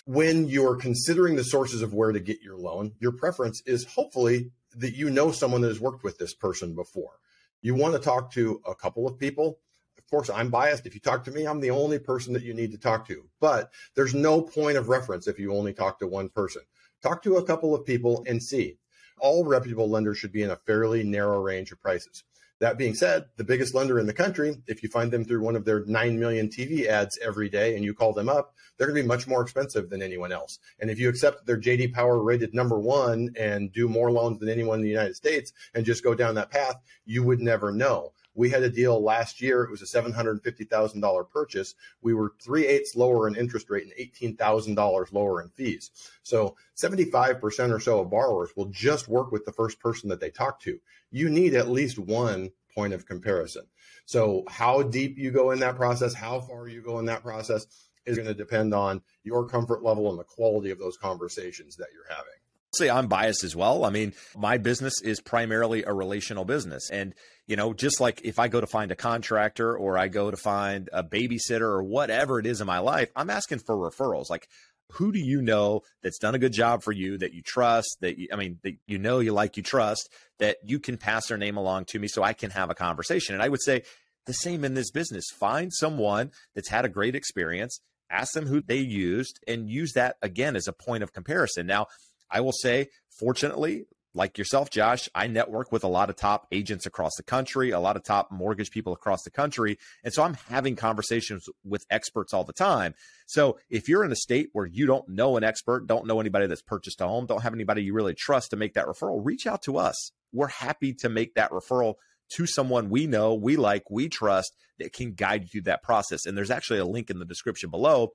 When 0.05 0.49
you're 0.49 0.77
considering 0.77 1.37
the 1.37 1.45
sources 1.45 1.81
of 1.81 1.95
where 1.95 2.13
to 2.13 2.21
get 2.21 2.43
your 2.43 2.59
loan, 2.59 2.93
your 2.99 3.13
preference 3.13 3.63
is 3.65 3.87
hopefully 3.87 4.51
that 4.77 4.95
you 4.95 5.11
know 5.11 5.31
someone 5.31 5.61
that 5.63 5.69
has 5.69 5.81
worked 5.81 6.05
with 6.05 6.19
this 6.19 6.35
person 6.35 6.75
before. 6.75 7.13
You 7.61 7.75
want 7.75 7.95
to 7.95 8.01
talk 8.01 8.33
to 8.33 8.61
a 8.67 8.75
couple 8.75 9.07
of 9.07 9.19
people. 9.19 9.59
Of 9.99 10.09
course, 10.11 10.31
I'm 10.31 10.51
biased. 10.51 10.87
If 10.87 10.95
you 10.95 11.01
talk 11.01 11.25
to 11.25 11.31
me, 11.31 11.47
I'm 11.47 11.61
the 11.61 11.71
only 11.71 11.99
person 11.99 12.33
that 12.33 12.43
you 12.43 12.55
need 12.55 12.73
to 12.73 12.79
talk 12.79 13.07
to. 13.09 13.25
But 13.41 13.71
there's 13.95 14.15
no 14.15 14.43
point 14.43 14.77
of 14.77 14.89
reference 14.89 15.27
if 15.27 15.39
you 15.39 15.55
only 15.55 15.73
talk 15.73 15.99
to 16.01 16.07
one 16.07 16.29
person. 16.29 16.63
Talk 17.03 17.23
to 17.23 17.37
a 17.37 17.45
couple 17.45 17.75
of 17.75 17.87
people 17.87 18.25
and 18.27 18.43
see. 18.43 18.79
All 19.21 19.45
reputable 19.45 19.89
lenders 19.89 20.19
should 20.19 20.33
be 20.33 20.43
in 20.43 20.51
a 20.51 20.57
fairly 20.57 21.05
narrow 21.05 21.41
range 21.41 21.71
of 21.73 21.81
prices. 21.81 22.25
That 22.63 22.79
being 22.79 22.95
said, 22.95 23.25
the 23.39 23.43
biggest 23.43 23.75
lender 23.75 23.99
in 23.99 24.07
the 24.07 24.13
country, 24.13 24.55
if 24.69 24.85
you 24.85 24.89
find 24.89 25.11
them 25.11 25.25
through 25.25 25.43
one 25.43 25.57
of 25.57 25.65
their 25.65 25.85
9 25.85 26.21
million 26.21 26.49
TV 26.49 26.87
ads 26.87 27.19
every 27.21 27.49
day 27.49 27.75
and 27.75 27.85
you 27.85 27.93
call 27.93 28.13
them 28.13 28.29
up, 28.29 28.55
they're 28.79 28.87
going 28.87 28.99
to 28.99 29.03
be 29.03 29.09
much 29.09 29.27
more 29.27 29.43
expensive 29.43 29.91
than 29.91 30.01
anyone 30.01 30.31
else. 30.31 30.61
And 30.79 30.89
if 30.89 31.01
you 31.01 31.09
accept 31.09 31.45
their 31.45 31.61
JD 31.61 31.93
Power 31.93 32.23
rated 32.23 32.55
number 32.55 32.79
one 32.79 33.35
and 33.37 33.73
do 33.73 33.89
more 33.89 34.13
loans 34.13 34.39
than 34.39 34.49
anyone 34.49 34.79
in 34.79 34.85
the 34.85 34.91
United 34.91 35.17
States 35.17 35.53
and 35.75 35.85
just 35.85 36.05
go 36.05 36.15
down 36.15 36.37
that 36.37 36.53
path, 36.53 36.77
you 37.05 37.25
would 37.25 37.41
never 37.41 37.73
know. 37.73 38.13
We 38.35 38.51
had 38.51 38.63
a 38.63 38.71
deal 38.71 39.03
last 39.03 39.41
year. 39.41 39.63
It 39.65 39.71
was 39.71 39.83
a 39.83 40.03
$750,000 40.03 41.31
purchase. 41.31 41.75
We 42.01 42.15
were 42.15 42.33
three 42.41 42.67
eighths 42.67 42.97
lower 42.97 43.29
in 43.29 43.37
interest 43.37 43.71
rate 43.71 43.85
and 43.85 44.39
$18,000 44.39 45.13
lower 45.13 45.43
in 45.43 45.49
fees. 45.51 45.91
So 46.23 46.57
75% 46.77 47.73
or 47.73 47.81
so 47.81 48.01
of 48.01 48.11
borrowers 48.11 48.51
will 48.57 48.67
just 48.67 49.09
work 49.09 49.33
with 49.33 49.45
the 49.45 49.53
first 49.53 49.79
person 49.81 50.09
that 50.09 50.21
they 50.21 50.31
talk 50.31 50.61
to. 50.61 50.79
You 51.11 51.29
need 51.29 51.55
at 51.55 51.69
least 51.69 51.99
one 51.99 52.51
point 52.75 52.95
of 52.95 53.07
comparison. 53.07 53.67
So 54.07 54.45
how 54.49 54.83
deep 54.83 55.19
you 55.19 55.31
go 55.31 55.51
in 55.51 55.61
that 55.61 55.77
process, 55.77 56.15
how 56.15 56.41
far 56.41 56.69
you 56.69 56.83
go 56.83 56.99
in 56.99 57.05
that 57.07 57.23
process 57.23 57.67
is 58.07 58.17
going 58.17 58.29
to 58.29 58.35
depend 58.35 58.75
on 58.75 59.01
your 59.23 59.47
comfort 59.47 59.83
level 59.83 60.11
and 60.11 60.19
the 60.19 60.25
quality 60.25 60.71
of 60.71 60.79
those 60.79 60.97
conversations 60.97 61.77
that 61.77 61.89
you're 61.93 62.09
having 62.09 62.42
say 62.75 62.91
I'm 62.91 63.07
biased 63.07 63.45
as 63.45 63.55
well. 63.55 63.85
I 63.85 63.91
mean, 63.91 64.15
my 64.37 64.59
business 64.59 64.95
is 65.03 65.21
primarily 65.21 65.85
a 65.85 65.93
relational 65.93 66.45
business. 66.45 66.89
And, 66.91 67.15
you 67.47 67.57
know, 67.57 67.75
just 67.75 68.01
like 68.01 68.23
if 68.25 68.39
I 68.39 68.49
go 68.49 68.61
to 68.61 68.67
find 68.67 68.91
a 68.91 68.97
contractor 68.97 69.77
or 69.77 69.99
I 69.99 70.09
go 70.09 70.31
to 70.31 70.37
find 70.37 70.89
a 70.93 71.05
babysitter 71.05 71.61
or 71.61 71.83
whatever 71.83 72.39
it 72.39 72.47
is 72.47 72.61
in 72.61 72.67
my 72.67 72.79
life, 72.79 73.11
I'm 73.15 73.31
asking 73.31 73.61
for 73.61 73.77
referrals. 73.77 74.31
Like, 74.31 74.49
who 74.93 75.13
do 75.13 75.19
you 75.19 75.41
know 75.41 75.83
that's 76.03 76.19
done 76.19 76.35
a 76.35 76.39
good 76.39 76.53
job 76.53 76.83
for 76.83 76.93
you 76.93 77.17
that 77.19 77.33
you 77.33 77.43
trust 77.43 77.97
that 78.01 78.19
you, 78.19 78.29
I 78.31 78.37
mean 78.37 78.59
that 78.63 78.75
you 78.87 78.99
know 78.99 79.21
you 79.21 79.33
like 79.33 79.57
you 79.57 79.63
trust 79.63 80.11
that 80.39 80.59
you 80.65 80.79
can 80.79 80.99
pass 80.99 81.29
their 81.29 81.39
name 81.39 81.57
along 81.57 81.87
to 81.87 81.99
me 81.99 82.09
so 82.09 82.23
I 82.23 82.35
can 82.35 82.51
have 82.51 82.69
a 82.69 82.75
conversation. 82.75 83.35
And 83.35 83.43
I 83.43 83.49
would 83.49 83.63
say 83.63 83.85
the 84.27 84.35
same 84.35 84.65
in 84.65 84.75
this 84.75 84.91
business. 84.91 85.25
Find 85.35 85.73
someone 85.73 86.31
that's 86.55 86.69
had 86.69 86.85
a 86.85 86.91
great 86.91 87.15
experience, 87.15 87.81
ask 88.11 88.33
them 88.33 88.47
who 88.47 88.61
they 88.61 88.79
used 88.79 89.41
and 89.49 89.69
use 89.69 89.93
that 89.95 90.17
again 90.23 90.57
as 90.57 90.69
a 90.69 90.73
point 90.73 91.03
of 91.03 91.13
comparison. 91.13 91.67
Now, 91.67 91.87
I 92.33 92.41
will 92.41 92.53
say 92.53 92.89
fortunately 93.11 93.87
like 94.15 94.37
yourself, 94.37 94.71
Josh, 94.71 95.09
I 95.15 95.27
network 95.27 95.73
with 95.73 95.85
a 95.85 95.89
lot 95.89 96.11
of 96.11 96.17
top 96.17 96.47
agents 96.53 96.85
across 96.85 97.13
the 97.17 97.23
country, 97.23 97.71
a 97.71 97.81
lot 97.81 97.97
of 97.97 98.05
top 98.05 98.31
mortgage 98.31 98.71
people 98.71 98.93
across 98.93 99.23
the 99.23 99.31
country. 99.31 99.79
And 100.05 100.13
so 100.13 100.23
I'm 100.23 100.35
having 100.49 100.77
conversations 100.77 101.49
with 101.65 101.87
experts 101.91 102.35
all 102.35 102.45
the 102.45 102.53
time. 102.53 102.95
So 103.27 103.59
if 103.71 103.89
you're 103.89 104.05
in 104.05 104.13
a 104.13 104.17
state 104.17 104.51
where 104.53 104.67
you 104.67 104.87
don't 104.87 105.09
know 105.09 105.37
an 105.37 105.45
expert, 105.45 105.87
don't 105.87 106.07
know 106.07 106.21
anybody 106.21 106.47
that's 106.47 106.63
purchased 106.63 107.01
a 107.01 107.07
home, 107.07 107.27
don't 107.27 107.43
have 107.43 107.55
anybody 107.55 107.83
you 107.83 107.95
really 107.95 108.15
trust 108.15 108.51
to 108.51 108.57
make 108.57 108.75
that 108.75 108.87
referral, 108.87 109.25
reach 109.25 109.47
out 109.47 109.63
to 109.63 109.79
us. 109.79 110.13
We're 110.33 110.49
happy 110.49 110.93
to 110.95 111.09
make 111.09 111.35
that 111.35 111.51
referral 111.51 111.95
to 112.37 112.47
someone 112.47 112.91
we 112.91 113.07
know, 113.07 113.35
we 113.35 113.57
like, 113.57 113.91
we 113.91 114.09
trust 114.09 114.55
that 114.79 114.93
can 114.93 115.13
guide 115.13 115.43
you 115.43 115.49
through 115.49 115.63
that 115.63 115.83
process. 115.83 116.27
And 116.27 116.37
there's 116.37 116.51
actually 116.51 116.79
a 116.79 116.85
link 116.85 117.11
in 117.11 117.19
the 117.19 117.25
description 117.25 117.71
below 117.71 118.13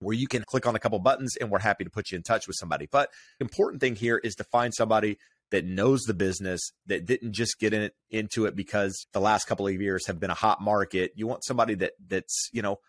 where 0.00 0.14
you 0.14 0.26
can 0.26 0.44
click 0.44 0.66
on 0.66 0.76
a 0.76 0.78
couple 0.78 0.98
buttons 0.98 1.36
and 1.36 1.50
we're 1.50 1.58
happy 1.58 1.84
to 1.84 1.90
put 1.90 2.10
you 2.10 2.16
in 2.16 2.22
touch 2.22 2.46
with 2.46 2.56
somebody. 2.58 2.88
But 2.90 3.10
important 3.40 3.80
thing 3.80 3.96
here 3.96 4.18
is 4.18 4.34
to 4.36 4.44
find 4.44 4.74
somebody 4.74 5.18
that 5.50 5.64
knows 5.64 6.02
the 6.02 6.14
business 6.14 6.72
that 6.86 7.06
didn't 7.06 7.32
just 7.32 7.58
get 7.58 7.72
in 7.72 7.82
it, 7.82 7.94
into 8.10 8.46
it 8.46 8.56
because 8.56 9.06
the 9.12 9.20
last 9.20 9.46
couple 9.46 9.66
of 9.66 9.80
years 9.80 10.06
have 10.06 10.18
been 10.18 10.30
a 10.30 10.34
hot 10.34 10.60
market. 10.60 11.12
You 11.14 11.26
want 11.26 11.44
somebody 11.44 11.74
that 11.76 11.92
that's, 12.04 12.50
you 12.52 12.62
know, 12.62 12.80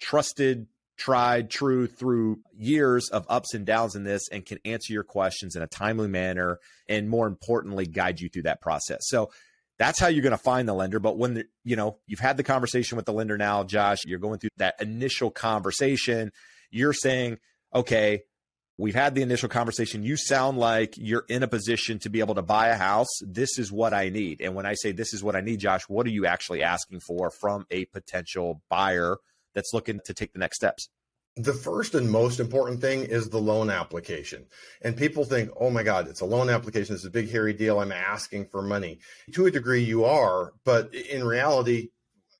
trusted, 0.00 0.66
tried, 0.96 1.50
true 1.50 1.86
through 1.86 2.38
years 2.56 3.08
of 3.10 3.26
ups 3.28 3.52
and 3.52 3.66
downs 3.66 3.96
in 3.96 4.04
this 4.04 4.28
and 4.30 4.46
can 4.46 4.58
answer 4.64 4.92
your 4.92 5.02
questions 5.02 5.56
in 5.56 5.62
a 5.62 5.66
timely 5.66 6.08
manner 6.08 6.60
and 6.88 7.10
more 7.10 7.26
importantly 7.26 7.86
guide 7.86 8.20
you 8.20 8.28
through 8.28 8.42
that 8.42 8.60
process. 8.60 9.00
So 9.02 9.30
that's 9.78 9.98
how 9.98 10.06
you're 10.06 10.22
going 10.22 10.30
to 10.30 10.38
find 10.38 10.68
the 10.68 10.74
lender. 10.74 11.00
But 11.00 11.18
when 11.18 11.34
the, 11.34 11.46
you 11.64 11.74
know 11.76 11.98
you've 12.06 12.20
had 12.20 12.36
the 12.36 12.44
conversation 12.44 12.96
with 12.96 13.06
the 13.06 13.12
lender 13.12 13.36
now, 13.36 13.64
Josh, 13.64 14.04
you're 14.06 14.20
going 14.20 14.38
through 14.38 14.50
that 14.58 14.76
initial 14.80 15.30
conversation 15.30 16.30
you're 16.74 16.92
saying, 16.92 17.38
okay, 17.74 18.22
we've 18.76 18.94
had 18.94 19.14
the 19.14 19.22
initial 19.22 19.48
conversation. 19.48 20.02
You 20.02 20.16
sound 20.16 20.58
like 20.58 20.94
you're 20.96 21.24
in 21.28 21.42
a 21.42 21.48
position 21.48 21.98
to 22.00 22.10
be 22.10 22.20
able 22.20 22.34
to 22.34 22.42
buy 22.42 22.68
a 22.68 22.76
house. 22.76 23.08
This 23.22 23.58
is 23.58 23.70
what 23.70 23.94
I 23.94 24.08
need. 24.08 24.40
And 24.40 24.54
when 24.54 24.66
I 24.66 24.74
say 24.74 24.92
this 24.92 25.14
is 25.14 25.22
what 25.22 25.36
I 25.36 25.40
need, 25.40 25.60
Josh, 25.60 25.82
what 25.88 26.06
are 26.06 26.10
you 26.10 26.26
actually 26.26 26.62
asking 26.62 27.00
for 27.00 27.30
from 27.30 27.66
a 27.70 27.84
potential 27.86 28.62
buyer 28.68 29.16
that's 29.54 29.72
looking 29.72 30.00
to 30.06 30.14
take 30.14 30.32
the 30.32 30.38
next 30.40 30.56
steps? 30.56 30.88
The 31.36 31.52
first 31.52 31.96
and 31.96 32.08
most 32.08 32.38
important 32.38 32.80
thing 32.80 33.04
is 33.04 33.28
the 33.28 33.40
loan 33.40 33.68
application. 33.68 34.46
And 34.82 34.96
people 34.96 35.24
think, 35.24 35.50
oh 35.58 35.68
my 35.68 35.82
God, 35.82 36.06
it's 36.06 36.20
a 36.20 36.24
loan 36.24 36.48
application. 36.48 36.94
It's 36.94 37.04
a 37.04 37.10
big, 37.10 37.28
hairy 37.28 37.52
deal. 37.52 37.80
I'm 37.80 37.90
asking 37.90 38.46
for 38.46 38.62
money. 38.62 39.00
To 39.32 39.46
a 39.46 39.50
degree, 39.50 39.82
you 39.82 40.04
are. 40.04 40.52
But 40.64 40.94
in 40.94 41.24
reality, 41.24 41.88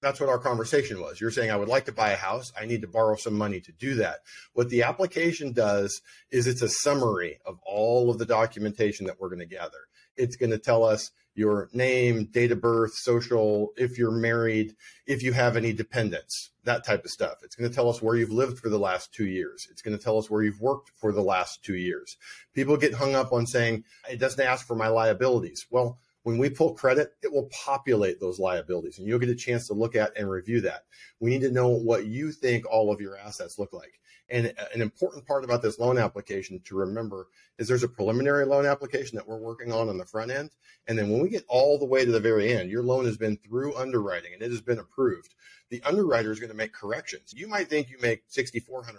that's 0.04 0.20
what 0.20 0.28
our 0.28 0.38
conversation 0.38 1.00
was. 1.00 1.20
You're 1.20 1.30
saying, 1.30 1.50
I 1.50 1.56
would 1.56 1.68
like 1.68 1.86
to 1.86 1.92
buy 1.92 2.10
a 2.10 2.16
house. 2.16 2.52
I 2.60 2.66
need 2.66 2.82
to 2.82 2.88
borrow 2.88 3.16
some 3.16 3.34
money 3.34 3.60
to 3.60 3.72
do 3.72 3.94
that. 3.96 4.20
What 4.52 4.68
the 4.68 4.82
application 4.82 5.52
does 5.52 6.00
is 6.30 6.46
it's 6.46 6.62
a 6.62 6.68
summary 6.68 7.38
of 7.46 7.58
all 7.64 8.10
of 8.10 8.18
the 8.18 8.26
documentation 8.26 9.06
that 9.06 9.20
we're 9.20 9.28
going 9.28 9.38
to 9.40 9.46
gather. 9.46 9.88
It's 10.16 10.36
going 10.36 10.50
to 10.50 10.58
tell 10.58 10.84
us 10.84 11.10
your 11.34 11.68
name, 11.72 12.26
date 12.26 12.52
of 12.52 12.60
birth, 12.60 12.92
social, 12.94 13.72
if 13.76 13.98
you're 13.98 14.12
married, 14.12 14.76
if 15.06 15.22
you 15.22 15.32
have 15.32 15.56
any 15.56 15.72
dependents, 15.72 16.50
that 16.62 16.84
type 16.84 17.04
of 17.04 17.10
stuff. 17.10 17.38
It's 17.42 17.56
going 17.56 17.68
to 17.68 17.74
tell 17.74 17.88
us 17.90 18.00
where 18.00 18.14
you've 18.14 18.30
lived 18.30 18.60
for 18.60 18.68
the 18.68 18.78
last 18.78 19.12
two 19.12 19.26
years. 19.26 19.66
It's 19.70 19.82
going 19.82 19.96
to 19.96 20.02
tell 20.02 20.16
us 20.16 20.30
where 20.30 20.44
you've 20.44 20.60
worked 20.60 20.92
for 20.94 21.10
the 21.10 21.22
last 21.22 21.64
two 21.64 21.74
years. 21.74 22.16
People 22.54 22.76
get 22.76 22.94
hung 22.94 23.16
up 23.16 23.32
on 23.32 23.46
saying, 23.46 23.82
it 24.08 24.20
doesn't 24.20 24.44
ask 24.44 24.64
for 24.64 24.76
my 24.76 24.86
liabilities. 24.86 25.66
Well, 25.70 25.98
when 26.24 26.38
we 26.38 26.50
pull 26.50 26.74
credit, 26.74 27.12
it 27.22 27.32
will 27.32 27.48
populate 27.64 28.18
those 28.18 28.38
liabilities 28.38 28.98
and 28.98 29.06
you'll 29.06 29.18
get 29.18 29.28
a 29.28 29.34
chance 29.34 29.66
to 29.66 29.74
look 29.74 29.94
at 29.94 30.16
and 30.18 30.28
review 30.28 30.60
that. 30.62 30.84
We 31.20 31.30
need 31.30 31.42
to 31.42 31.50
know 31.50 31.68
what 31.68 32.06
you 32.06 32.32
think 32.32 32.64
all 32.66 32.92
of 32.92 33.00
your 33.00 33.16
assets 33.16 33.58
look 33.58 33.72
like. 33.72 34.00
And 34.30 34.54
uh, 34.58 34.64
an 34.74 34.80
important 34.80 35.26
part 35.26 35.44
about 35.44 35.60
this 35.60 35.78
loan 35.78 35.98
application 35.98 36.60
to 36.64 36.76
remember 36.76 37.28
is 37.58 37.68
there's 37.68 37.82
a 37.82 37.88
preliminary 37.88 38.46
loan 38.46 38.64
application 38.64 39.16
that 39.16 39.28
we're 39.28 39.36
working 39.36 39.70
on 39.70 39.90
on 39.90 39.98
the 39.98 40.06
front 40.06 40.30
end. 40.30 40.50
And 40.88 40.98
then 40.98 41.10
when 41.10 41.20
we 41.20 41.28
get 41.28 41.44
all 41.46 41.78
the 41.78 41.84
way 41.84 42.06
to 42.06 42.10
the 42.10 42.20
very 42.20 42.54
end, 42.54 42.70
your 42.70 42.82
loan 42.82 43.04
has 43.04 43.18
been 43.18 43.36
through 43.36 43.76
underwriting 43.76 44.32
and 44.32 44.42
it 44.42 44.50
has 44.50 44.62
been 44.62 44.78
approved. 44.78 45.34
The 45.68 45.82
underwriter 45.82 46.32
is 46.32 46.40
going 46.40 46.50
to 46.50 46.56
make 46.56 46.72
corrections. 46.72 47.34
You 47.36 47.48
might 47.48 47.68
think 47.68 47.90
you 47.90 47.98
make 48.00 48.26
$6,400. 48.30 48.94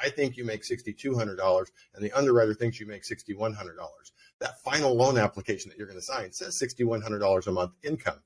I 0.00 0.08
think 0.08 0.36
you 0.36 0.44
make 0.44 0.64
$6,200 0.64 1.70
and 1.94 2.04
the 2.04 2.12
underwriter 2.12 2.54
thinks 2.54 2.80
you 2.80 2.86
make 2.86 3.04
$6,100 3.04 3.54
that 4.40 4.60
final 4.64 4.94
loan 4.94 5.18
application 5.18 5.70
that 5.70 5.78
you're 5.78 5.86
going 5.86 5.98
to 5.98 6.04
sign 6.04 6.32
says 6.32 6.58
$6,100 6.62 7.46
a 7.46 7.52
month 7.52 7.72
income. 7.82 8.20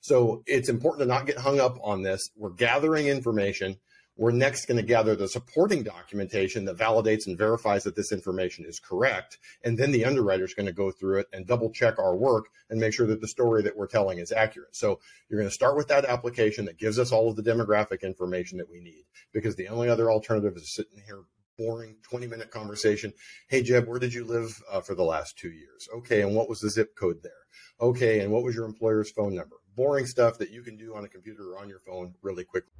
So 0.00 0.42
it's 0.46 0.68
important 0.68 1.00
to 1.02 1.06
not 1.06 1.26
get 1.26 1.38
hung 1.38 1.60
up 1.60 1.78
on 1.82 2.02
this. 2.02 2.30
We're 2.36 2.50
gathering 2.50 3.08
information. 3.08 3.76
We're 4.16 4.32
next 4.32 4.66
going 4.66 4.78
to 4.78 4.82
gather 4.82 5.14
the 5.14 5.28
supporting 5.28 5.84
documentation 5.84 6.64
that 6.64 6.76
validates 6.76 7.28
and 7.28 7.38
verifies 7.38 7.84
that 7.84 7.94
this 7.94 8.10
information 8.10 8.64
is 8.66 8.80
correct. 8.80 9.38
And 9.62 9.78
then 9.78 9.92
the 9.92 10.04
underwriter 10.04 10.44
is 10.44 10.54
going 10.54 10.66
to 10.66 10.72
go 10.72 10.90
through 10.90 11.20
it 11.20 11.26
and 11.32 11.46
double 11.46 11.70
check 11.70 12.00
our 12.00 12.16
work 12.16 12.46
and 12.68 12.80
make 12.80 12.94
sure 12.94 13.06
that 13.06 13.20
the 13.20 13.28
story 13.28 13.62
that 13.62 13.76
we're 13.76 13.86
telling 13.86 14.18
is 14.18 14.32
accurate. 14.32 14.74
So 14.74 14.98
you're 15.28 15.38
going 15.38 15.48
to 15.48 15.54
start 15.54 15.76
with 15.76 15.86
that 15.88 16.04
application 16.04 16.64
that 16.64 16.78
gives 16.78 16.98
us 16.98 17.12
all 17.12 17.30
of 17.30 17.36
the 17.36 17.42
demographic 17.42 18.02
information 18.02 18.58
that 18.58 18.70
we 18.70 18.80
need 18.80 19.04
because 19.32 19.54
the 19.54 19.68
only 19.68 19.88
other 19.88 20.10
alternative 20.10 20.56
is 20.56 20.74
sitting 20.74 21.00
here 21.06 21.22
boring 21.58 21.96
20 22.02 22.26
minute 22.26 22.50
conversation. 22.50 23.12
Hey, 23.48 23.62
Jeb, 23.62 23.86
where 23.86 23.98
did 23.98 24.14
you 24.14 24.24
live 24.24 24.62
uh, 24.70 24.80
for 24.80 24.94
the 24.94 25.02
last 25.02 25.36
two 25.36 25.50
years? 25.50 25.88
Okay. 25.96 26.22
And 26.22 26.34
what 26.34 26.48
was 26.48 26.60
the 26.60 26.70
zip 26.70 26.94
code 26.96 27.22
there? 27.22 27.32
Okay. 27.80 28.20
And 28.20 28.32
what 28.32 28.44
was 28.44 28.54
your 28.54 28.64
employer's 28.64 29.10
phone 29.10 29.34
number? 29.34 29.56
Boring 29.76 30.06
stuff 30.06 30.38
that 30.38 30.50
you 30.50 30.62
can 30.62 30.76
do 30.76 30.94
on 30.94 31.04
a 31.04 31.08
computer 31.08 31.52
or 31.52 31.58
on 31.60 31.68
your 31.68 31.80
phone 31.80 32.14
really 32.22 32.44
quickly. 32.44 32.72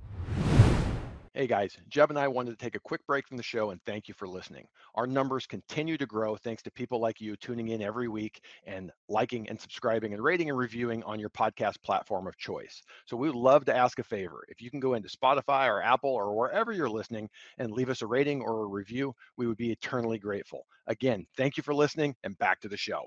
Hey 1.38 1.46
guys, 1.46 1.78
Jeb 1.88 2.10
and 2.10 2.18
I 2.18 2.26
wanted 2.26 2.50
to 2.50 2.56
take 2.56 2.74
a 2.74 2.80
quick 2.80 3.06
break 3.06 3.28
from 3.28 3.36
the 3.36 3.44
show 3.44 3.70
and 3.70 3.80
thank 3.86 4.08
you 4.08 4.14
for 4.14 4.26
listening. 4.26 4.66
Our 4.96 5.06
numbers 5.06 5.46
continue 5.46 5.96
to 5.96 6.04
grow 6.04 6.34
thanks 6.34 6.64
to 6.64 6.70
people 6.72 6.98
like 6.98 7.20
you 7.20 7.36
tuning 7.36 7.68
in 7.68 7.80
every 7.80 8.08
week 8.08 8.42
and 8.64 8.90
liking 9.08 9.48
and 9.48 9.60
subscribing 9.60 10.14
and 10.14 10.20
rating 10.20 10.48
and 10.48 10.58
reviewing 10.58 11.04
on 11.04 11.20
your 11.20 11.30
podcast 11.30 11.80
platform 11.80 12.26
of 12.26 12.36
choice. 12.38 12.82
So 13.06 13.16
we 13.16 13.28
would 13.28 13.36
love 13.36 13.64
to 13.66 13.76
ask 13.76 14.00
a 14.00 14.02
favor. 14.02 14.42
If 14.48 14.60
you 14.60 14.68
can 14.68 14.80
go 14.80 14.94
into 14.94 15.08
Spotify 15.08 15.68
or 15.68 15.80
Apple 15.80 16.10
or 16.10 16.36
wherever 16.36 16.72
you're 16.72 16.90
listening 16.90 17.30
and 17.58 17.70
leave 17.70 17.88
us 17.88 18.02
a 18.02 18.06
rating 18.08 18.40
or 18.40 18.64
a 18.64 18.66
review, 18.66 19.14
we 19.36 19.46
would 19.46 19.58
be 19.58 19.70
eternally 19.70 20.18
grateful. 20.18 20.66
Again, 20.88 21.24
thank 21.36 21.56
you 21.56 21.62
for 21.62 21.72
listening 21.72 22.16
and 22.24 22.36
back 22.38 22.58
to 22.62 22.68
the 22.68 22.76
show 22.76 23.04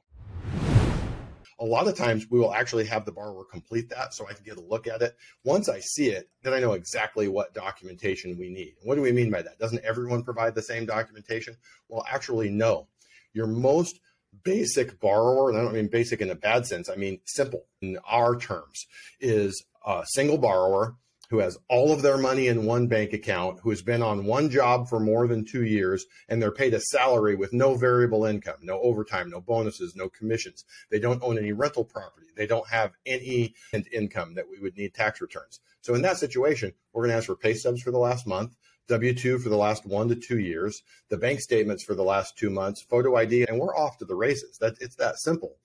a 1.62 1.66
lot 1.66 1.88
of 1.88 1.96
times 1.96 2.26
we 2.30 2.40
will 2.40 2.54
actually 2.54 2.86
have 2.86 3.06
the 3.06 3.12
borrower 3.12 3.46
complete 3.46 3.88
that 3.90 4.16
so 4.16 4.28
I 4.28 4.34
can 4.34 4.44
get 4.44 4.58
a 4.58 4.62
look 4.62 4.88
at 4.88 5.04
it. 5.04 5.16
Once 5.44 5.70
I 5.70 5.80
see 5.80 6.08
it, 6.08 6.28
then 6.42 6.54
I 6.54 6.60
know 6.60 6.74
exactly 6.74 7.28
what 7.28 7.54
documentation 7.54 8.38
we 8.38 8.50
need. 8.50 8.74
What 8.82 8.96
do 8.96 9.02
we 9.02 9.12
mean 9.12 9.30
by 9.30 9.44
that? 9.44 9.60
Doesn't 9.60 9.86
everyone 9.86 10.24
provide 10.24 10.56
the 10.56 10.64
same 10.64 10.88
documentation? 10.88 11.56
Well, 11.88 12.04
actually, 12.12 12.50
no. 12.50 12.88
Your 13.34 13.46
most 13.46 14.00
basic 14.44 15.00
borrower, 15.00 15.50
and 15.50 15.58
I 15.58 15.62
don't 15.62 15.74
mean 15.74 15.88
basic 15.88 16.20
in 16.20 16.32
a 16.32 16.36
bad 16.36 16.66
sense, 16.66 16.90
I 16.90 16.96
mean 16.96 17.20
simple 17.26 17.66
in 17.82 18.00
our 18.10 18.36
terms, 18.36 18.88
is 19.20 19.64
a 19.86 20.04
single 20.08 20.40
borrower 20.40 20.96
who 21.32 21.40
has 21.40 21.58
all 21.70 21.94
of 21.94 22.02
their 22.02 22.18
money 22.18 22.48
in 22.48 22.66
one 22.66 22.88
bank 22.88 23.14
account, 23.14 23.58
who 23.62 23.70
has 23.70 23.82
been 23.82 24.04
on 24.04 24.26
one 24.26 24.50
job 24.50 24.90
for 24.90 25.00
more 25.00 25.28
than 25.30 25.46
two 25.46 25.64
years, 25.64 26.06
and 26.28 26.42
they're 26.42 26.52
paid 26.52 26.74
a 26.74 26.80
salary 26.82 27.36
with 27.36 27.54
no 27.54 27.76
variable 27.76 28.26
income, 28.26 28.58
no 28.62 28.82
overtime, 28.82 29.30
no 29.30 29.40
bonuses, 29.40 29.96
no 29.96 30.10
commissions. 30.10 30.66
They 30.90 31.00
don't 31.00 31.24
own 31.24 31.38
any 31.38 31.54
rental 31.54 31.86
property. 31.86 32.28
They 32.36 32.48
don't 32.48 32.68
have 32.68 32.92
any 33.06 33.56
income 33.94 34.36
that 34.36 34.50
we 34.50 34.60
would 34.60 34.76
need 34.76 34.94
tax 34.94 35.22
returns. 35.22 35.62
So 35.80 35.96
in 35.96 36.02
that 36.02 36.18
situation, 36.18 36.74
we're 36.92 37.04
going 37.04 37.12
to 37.12 37.18
ask 37.18 37.28
for 37.28 37.38
pay 37.38 37.54
stubs 37.54 37.82
for 37.82 37.92
the 37.92 37.98
last 37.98 38.28
month. 38.28 38.58
W 38.90 39.14
2 39.14 39.40
for 39.40 39.48
the 39.48 39.56
last 39.56 39.86
one 39.86 40.10
to 40.10 40.16
two 40.16 40.40
years, 40.40 40.84
the 41.08 41.18
bank 41.18 41.40
statements 41.40 41.82
for 41.86 41.96
the 41.96 42.04
last 42.04 42.38
two 42.38 42.50
months, 42.50 42.82
photo 42.82 43.16
ID, 43.16 43.46
and 43.48 43.58
we're 43.58 43.74
off 43.74 43.98
to 44.00 44.06
the 44.06 44.16
races. 44.16 44.58
That 44.60 44.74
it's 44.82 44.96
that 44.96 45.18
simple. 45.18 45.56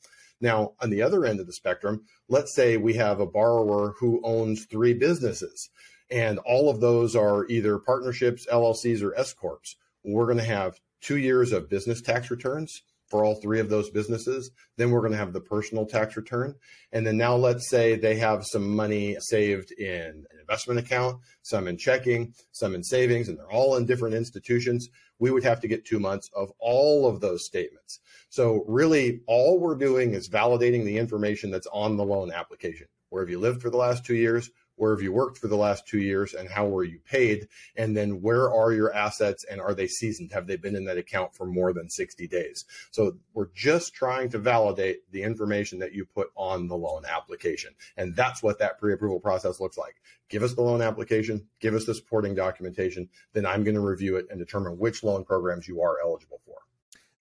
Now, 0.40 0.72
on 0.80 0.90
the 0.90 1.02
other 1.02 1.24
end 1.24 1.40
of 1.40 1.46
the 1.46 1.52
spectrum, 1.52 2.04
let's 2.28 2.54
say 2.54 2.76
we 2.76 2.94
have 2.94 3.20
a 3.20 3.26
borrower 3.26 3.94
who 3.98 4.20
owns 4.22 4.64
three 4.64 4.94
businesses, 4.94 5.70
and 6.10 6.38
all 6.40 6.68
of 6.68 6.80
those 6.80 7.16
are 7.16 7.46
either 7.46 7.78
partnerships, 7.78 8.46
LLCs, 8.52 9.02
or 9.02 9.18
S 9.18 9.32
corps. 9.32 9.76
We're 10.04 10.26
going 10.26 10.38
to 10.38 10.44
have 10.44 10.78
two 11.00 11.16
years 11.16 11.52
of 11.52 11.70
business 11.70 12.00
tax 12.00 12.30
returns 12.30 12.82
for 13.08 13.24
all 13.24 13.36
three 13.36 13.60
of 13.60 13.68
those 13.68 13.90
businesses. 13.90 14.50
Then 14.76 14.90
we're 14.90 15.00
going 15.00 15.12
to 15.12 15.18
have 15.18 15.32
the 15.32 15.40
personal 15.40 15.86
tax 15.86 16.16
return. 16.16 16.54
And 16.92 17.06
then 17.06 17.16
now 17.16 17.36
let's 17.36 17.68
say 17.68 17.96
they 17.96 18.16
have 18.16 18.44
some 18.44 18.74
money 18.74 19.16
saved 19.20 19.72
in 19.72 20.24
an 20.30 20.40
investment 20.40 20.80
account, 20.80 21.18
some 21.42 21.68
in 21.68 21.76
checking, 21.76 22.34
some 22.52 22.74
in 22.74 22.82
savings, 22.82 23.28
and 23.28 23.38
they're 23.38 23.50
all 23.50 23.76
in 23.76 23.86
different 23.86 24.14
institutions. 24.14 24.88
We 25.18 25.30
would 25.30 25.44
have 25.44 25.60
to 25.60 25.68
get 25.68 25.84
two 25.84 26.00
months 26.00 26.28
of 26.34 26.52
all 26.58 27.08
of 27.08 27.20
those 27.20 27.46
statements. 27.46 28.00
So 28.28 28.64
really 28.66 29.20
all 29.26 29.58
we're 29.58 29.76
doing 29.76 30.14
is 30.14 30.28
validating 30.28 30.84
the 30.84 30.98
information 30.98 31.50
that's 31.50 31.68
on 31.72 31.96
the 31.96 32.04
loan 32.04 32.32
application. 32.32 32.86
Where 33.10 33.22
have 33.22 33.30
you 33.30 33.38
lived 33.38 33.62
for 33.62 33.70
the 33.70 33.76
last 33.76 34.04
two 34.04 34.16
years? 34.16 34.50
Where 34.76 34.94
have 34.94 35.02
you 35.02 35.12
worked 35.12 35.38
for 35.38 35.48
the 35.48 35.56
last 35.56 35.86
two 35.86 35.98
years 35.98 36.34
and 36.34 36.48
how 36.48 36.66
were 36.66 36.84
you 36.84 37.00
paid? 37.00 37.48
And 37.76 37.96
then 37.96 38.22
where 38.22 38.52
are 38.52 38.72
your 38.72 38.94
assets 38.94 39.44
and 39.50 39.60
are 39.60 39.74
they 39.74 39.86
seasoned? 39.86 40.32
Have 40.32 40.46
they 40.46 40.56
been 40.56 40.76
in 40.76 40.84
that 40.84 40.98
account 40.98 41.34
for 41.34 41.46
more 41.46 41.72
than 41.72 41.90
60 41.90 42.26
days? 42.28 42.64
So 42.90 43.16
we're 43.34 43.48
just 43.54 43.94
trying 43.94 44.30
to 44.30 44.38
validate 44.38 45.10
the 45.10 45.22
information 45.22 45.78
that 45.80 45.92
you 45.92 46.04
put 46.04 46.28
on 46.36 46.68
the 46.68 46.76
loan 46.76 47.04
application. 47.04 47.74
And 47.96 48.14
that's 48.14 48.42
what 48.42 48.58
that 48.60 48.78
pre 48.78 48.92
approval 48.92 49.20
process 49.20 49.60
looks 49.60 49.78
like. 49.78 49.96
Give 50.28 50.42
us 50.42 50.54
the 50.54 50.62
loan 50.62 50.82
application, 50.82 51.46
give 51.60 51.74
us 51.74 51.84
the 51.84 51.94
supporting 51.94 52.34
documentation, 52.34 53.08
then 53.32 53.46
I'm 53.46 53.64
going 53.64 53.76
to 53.76 53.80
review 53.80 54.16
it 54.16 54.26
and 54.30 54.38
determine 54.38 54.78
which 54.78 55.04
loan 55.04 55.24
programs 55.24 55.68
you 55.68 55.82
are 55.82 55.98
eligible 56.02 56.40
for. 56.44 56.56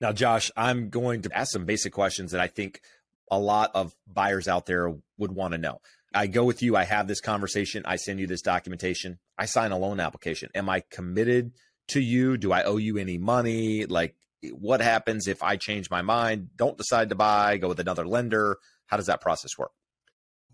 Now, 0.02 0.12
Josh, 0.12 0.52
I'm 0.58 0.90
going 0.90 1.22
to 1.22 1.38
ask 1.38 1.52
some 1.52 1.66
basic 1.66 1.94
questions 1.94 2.32
that 2.32 2.42
I 2.42 2.48
think 2.48 2.82
a 3.30 3.40
lot 3.40 3.72
of 3.74 3.96
buyers 4.08 4.48
out 4.48 4.66
there 4.66 4.94
would 5.18 5.32
want 5.32 5.54
to 5.54 5.58
know. 5.58 5.82
I 6.16 6.28
go 6.28 6.44
with 6.46 6.62
you. 6.62 6.76
I 6.76 6.86
have 6.86 7.08
this 7.08 7.22
conversation. 7.22 7.84
I 7.86 7.98
send 7.98 8.20
you 8.20 8.28
this 8.28 8.42
documentation. 8.42 9.20
I 9.38 9.46
sign 9.46 9.72
a 9.72 9.78
loan 9.78 10.00
application. 10.00 10.50
Am 10.56 10.70
I 10.70 10.84
committed 10.90 11.52
to 11.90 12.00
you? 12.00 12.38
Do 12.38 12.52
I 12.52 12.64
owe 12.64 12.78
you 12.78 12.98
any 12.98 13.18
money? 13.18 13.86
Like, 13.86 14.16
what 14.52 14.82
happens 14.82 15.28
if 15.28 15.44
I 15.44 15.58
change 15.58 15.90
my 15.90 16.02
mind, 16.02 16.50
don't 16.56 16.78
decide 16.78 17.10
to 17.10 17.16
buy, 17.16 17.58
go 17.58 17.68
with 17.68 17.80
another 17.80 18.08
lender? 18.08 18.58
How 18.88 18.98
does 18.98 19.08
that 19.08 19.22
process 19.22 19.52
work? 19.58 19.72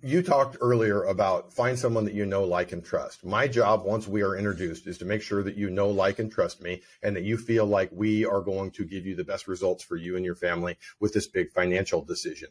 You 0.03 0.23
talked 0.23 0.57
earlier 0.61 1.03
about 1.03 1.53
find 1.53 1.77
someone 1.77 2.05
that 2.05 2.15
you 2.15 2.25
know, 2.25 2.43
like, 2.43 2.71
and 2.71 2.83
trust. 2.83 3.23
My 3.23 3.47
job, 3.47 3.83
once 3.83 4.07
we 4.07 4.23
are 4.23 4.35
introduced, 4.35 4.87
is 4.87 4.97
to 4.97 5.05
make 5.05 5.21
sure 5.21 5.43
that 5.43 5.55
you 5.55 5.69
know, 5.69 5.89
like, 5.89 6.17
and 6.17 6.31
trust 6.31 6.61
me, 6.61 6.81
and 7.03 7.15
that 7.15 7.23
you 7.23 7.37
feel 7.37 7.67
like 7.67 7.89
we 7.91 8.25
are 8.25 8.41
going 8.41 8.71
to 8.71 8.83
give 8.83 9.05
you 9.05 9.15
the 9.15 9.23
best 9.23 9.47
results 9.47 9.83
for 9.83 9.97
you 9.97 10.15
and 10.15 10.25
your 10.25 10.35
family 10.35 10.77
with 10.99 11.13
this 11.13 11.27
big 11.27 11.51
financial 11.51 12.01
decision. 12.01 12.49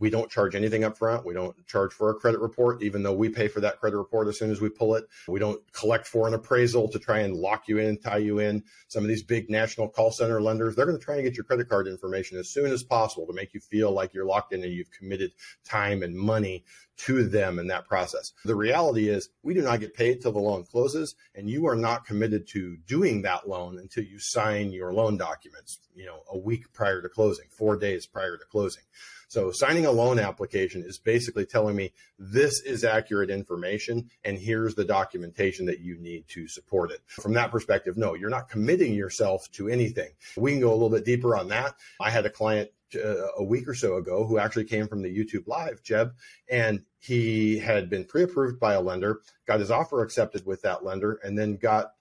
We 0.00 0.10
don't 0.10 0.30
charge 0.30 0.54
anything 0.56 0.82
up 0.82 0.98
front. 0.98 1.24
We 1.24 1.34
don't 1.34 1.54
charge 1.66 1.92
for 1.92 2.10
a 2.10 2.14
credit 2.14 2.40
report, 2.40 2.82
even 2.82 3.02
though 3.02 3.12
we 3.12 3.28
pay 3.28 3.46
for 3.46 3.60
that 3.60 3.78
credit 3.78 3.96
report 3.96 4.26
as 4.26 4.38
soon 4.38 4.50
as 4.50 4.60
we 4.60 4.68
pull 4.68 4.96
it. 4.96 5.04
We 5.28 5.38
don't 5.38 5.60
collect 5.72 6.06
for 6.06 6.26
an 6.26 6.34
appraisal 6.34 6.88
to 6.88 6.98
try 6.98 7.20
and 7.20 7.36
lock 7.36 7.68
you 7.68 7.78
in, 7.78 7.98
tie 7.98 8.18
you 8.18 8.40
in. 8.40 8.64
Some 8.88 9.04
of 9.04 9.08
these 9.08 9.22
big 9.22 9.48
national 9.48 9.88
call 9.88 10.10
center 10.10 10.40
lenders, 10.40 10.74
they're 10.74 10.86
going 10.86 10.98
to 10.98 11.04
try 11.04 11.14
and 11.14 11.24
get 11.24 11.36
your 11.36 11.44
credit 11.44 11.68
card 11.68 11.86
information 11.86 12.38
as 12.38 12.48
soon 12.48 12.72
as 12.72 12.82
possible 12.82 13.26
to 13.26 13.32
make 13.32 13.54
you 13.54 13.60
feel 13.60 13.92
like 13.92 14.12
you're 14.12 14.26
locked 14.26 14.52
in 14.52 14.64
and 14.64 14.72
you've 14.72 14.90
committed 14.90 15.30
time 15.64 16.02
and 16.02 16.16
money 16.16 16.64
to 16.94 17.26
them 17.26 17.58
in 17.58 17.66
that 17.68 17.88
process. 17.88 18.32
The 18.44 18.54
reality 18.54 19.08
is 19.08 19.30
we 19.42 19.54
do 19.54 19.62
not 19.62 19.80
get 19.80 19.94
paid 19.94 20.20
till 20.20 20.32
the 20.32 20.38
loan 20.38 20.64
closes 20.64 21.14
and 21.34 21.48
you 21.48 21.66
are 21.66 21.74
not 21.74 22.04
committed 22.04 22.46
to 22.48 22.76
doing 22.86 23.22
that 23.22 23.48
loan 23.48 23.78
until 23.78 24.04
you 24.04 24.18
sign 24.18 24.72
your 24.72 24.92
loan 24.92 25.16
documents, 25.16 25.78
you 25.94 26.04
know, 26.04 26.20
a 26.30 26.38
week 26.38 26.72
prior 26.72 27.00
to 27.00 27.08
closing, 27.08 27.46
4 27.48 27.76
days 27.76 28.06
prior 28.06 28.36
to 28.36 28.44
closing. 28.44 28.82
So 29.26 29.50
signing 29.50 29.86
a 29.86 29.90
loan 29.90 30.18
application 30.18 30.84
is 30.86 30.98
basically 30.98 31.46
telling 31.46 31.74
me 31.74 31.94
this 32.18 32.60
is 32.60 32.84
accurate 32.84 33.30
information 33.30 34.10
and 34.24 34.36
here's 34.38 34.74
the 34.74 34.84
documentation 34.84 35.64
that 35.66 35.80
you 35.80 35.96
need 35.96 36.28
to 36.28 36.46
support 36.46 36.90
it. 36.90 37.00
From 37.06 37.32
that 37.32 37.50
perspective, 37.50 37.96
no, 37.96 38.12
you're 38.12 38.28
not 38.28 38.50
committing 38.50 38.92
yourself 38.92 39.50
to 39.52 39.68
anything. 39.68 40.10
We 40.36 40.52
can 40.52 40.60
go 40.60 40.70
a 40.70 40.74
little 40.74 40.90
bit 40.90 41.06
deeper 41.06 41.34
on 41.34 41.48
that. 41.48 41.74
I 41.98 42.10
had 42.10 42.26
a 42.26 42.30
client 42.30 42.70
Uh, 42.94 43.28
a 43.36 43.44
week 43.44 43.68
or 43.68 43.74
so 43.74 43.96
ago 43.96 44.26
who 44.26 44.38
actually 44.38 44.64
came 44.64 44.88
from 44.88 45.02
the 45.02 45.16
YouTube 45.16 45.46
live, 45.46 45.82
Jeb, 45.82 46.12
and 46.50 46.84
he 46.98 47.58
had 47.58 47.88
been 47.88 48.04
pre-approved 48.04 48.60
by 48.60 48.74
a 48.74 48.80
lender, 48.80 49.20
got 49.46 49.60
his 49.60 49.70
offer 49.70 50.02
accepted 50.02 50.44
with 50.46 50.62
that 50.62 50.84
lender, 50.84 51.18
and 51.24 51.38
then 51.38 51.56
got 51.56 51.92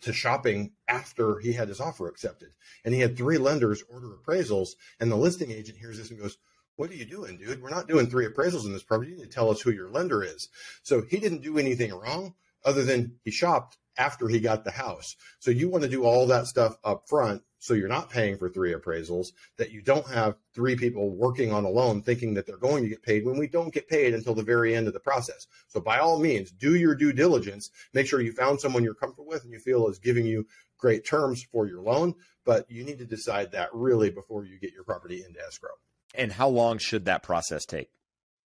to 0.00 0.12
shopping 0.12 0.72
after 0.86 1.38
he 1.38 1.52
had 1.52 1.68
his 1.68 1.80
offer 1.80 2.08
accepted. 2.08 2.50
And 2.84 2.94
he 2.94 3.00
had 3.00 3.16
three 3.16 3.38
lenders 3.38 3.82
order 3.88 4.10
appraisals, 4.10 4.70
and 5.00 5.10
the 5.10 5.16
listing 5.16 5.50
agent 5.50 5.78
hears 5.78 5.98
this 5.98 6.10
and 6.10 6.20
goes, 6.20 6.38
what 6.76 6.90
are 6.90 6.94
you 6.94 7.04
doing, 7.04 7.38
dude? 7.38 7.60
We're 7.60 7.70
not 7.70 7.88
doing 7.88 8.06
three 8.06 8.26
appraisals 8.26 8.64
in 8.64 8.72
this 8.72 8.84
property. 8.84 9.10
You 9.10 9.16
need 9.16 9.24
to 9.24 9.28
tell 9.28 9.50
us 9.50 9.60
who 9.60 9.72
your 9.72 9.90
lender 9.90 10.22
is. 10.22 10.48
So 10.84 11.02
he 11.02 11.18
didn't 11.18 11.42
do 11.42 11.58
anything 11.58 11.92
wrong 11.92 12.34
other 12.64 12.84
than 12.84 13.16
he 13.24 13.32
shopped 13.32 13.78
after 13.98 14.28
he 14.28 14.40
got 14.40 14.64
the 14.64 14.70
house. 14.70 15.16
So 15.40 15.50
you 15.50 15.68
want 15.68 15.84
to 15.84 15.90
do 15.90 16.04
all 16.04 16.26
that 16.28 16.46
stuff 16.46 16.76
up 16.84 17.08
front 17.08 17.42
so 17.58 17.74
you're 17.74 17.88
not 17.88 18.08
paying 18.08 18.38
for 18.38 18.48
three 18.48 18.72
appraisals, 18.72 19.32
that 19.56 19.72
you 19.72 19.82
don't 19.82 20.06
have 20.08 20.36
three 20.54 20.76
people 20.76 21.10
working 21.10 21.52
on 21.52 21.64
a 21.64 21.68
loan 21.68 22.02
thinking 22.02 22.34
that 22.34 22.46
they're 22.46 22.56
going 22.56 22.84
to 22.84 22.88
get 22.88 23.02
paid 23.02 23.24
when 23.24 23.36
we 23.36 23.48
don't 23.48 23.74
get 23.74 23.88
paid 23.88 24.14
until 24.14 24.34
the 24.34 24.42
very 24.42 24.74
end 24.74 24.86
of 24.86 24.94
the 24.94 25.00
process. 25.00 25.46
So 25.66 25.80
by 25.80 25.98
all 25.98 26.18
means, 26.18 26.52
do 26.52 26.76
your 26.76 26.94
due 26.94 27.12
diligence, 27.12 27.70
make 27.92 28.06
sure 28.06 28.20
you 28.20 28.32
found 28.32 28.60
someone 28.60 28.84
you're 28.84 28.94
comfortable 28.94 29.26
with 29.26 29.42
and 29.42 29.52
you 29.52 29.58
feel 29.58 29.88
is 29.88 29.98
giving 29.98 30.24
you 30.24 30.46
great 30.78 31.04
terms 31.04 31.42
for 31.50 31.66
your 31.66 31.82
loan, 31.82 32.14
but 32.44 32.70
you 32.70 32.84
need 32.84 32.98
to 32.98 33.04
decide 33.04 33.50
that 33.52 33.74
really 33.74 34.10
before 34.10 34.44
you 34.44 34.58
get 34.60 34.72
your 34.72 34.84
property 34.84 35.24
into 35.26 35.40
escrow. 35.44 35.70
And 36.14 36.32
how 36.32 36.48
long 36.48 36.78
should 36.78 37.04
that 37.06 37.22
process 37.22 37.66
take? 37.66 37.90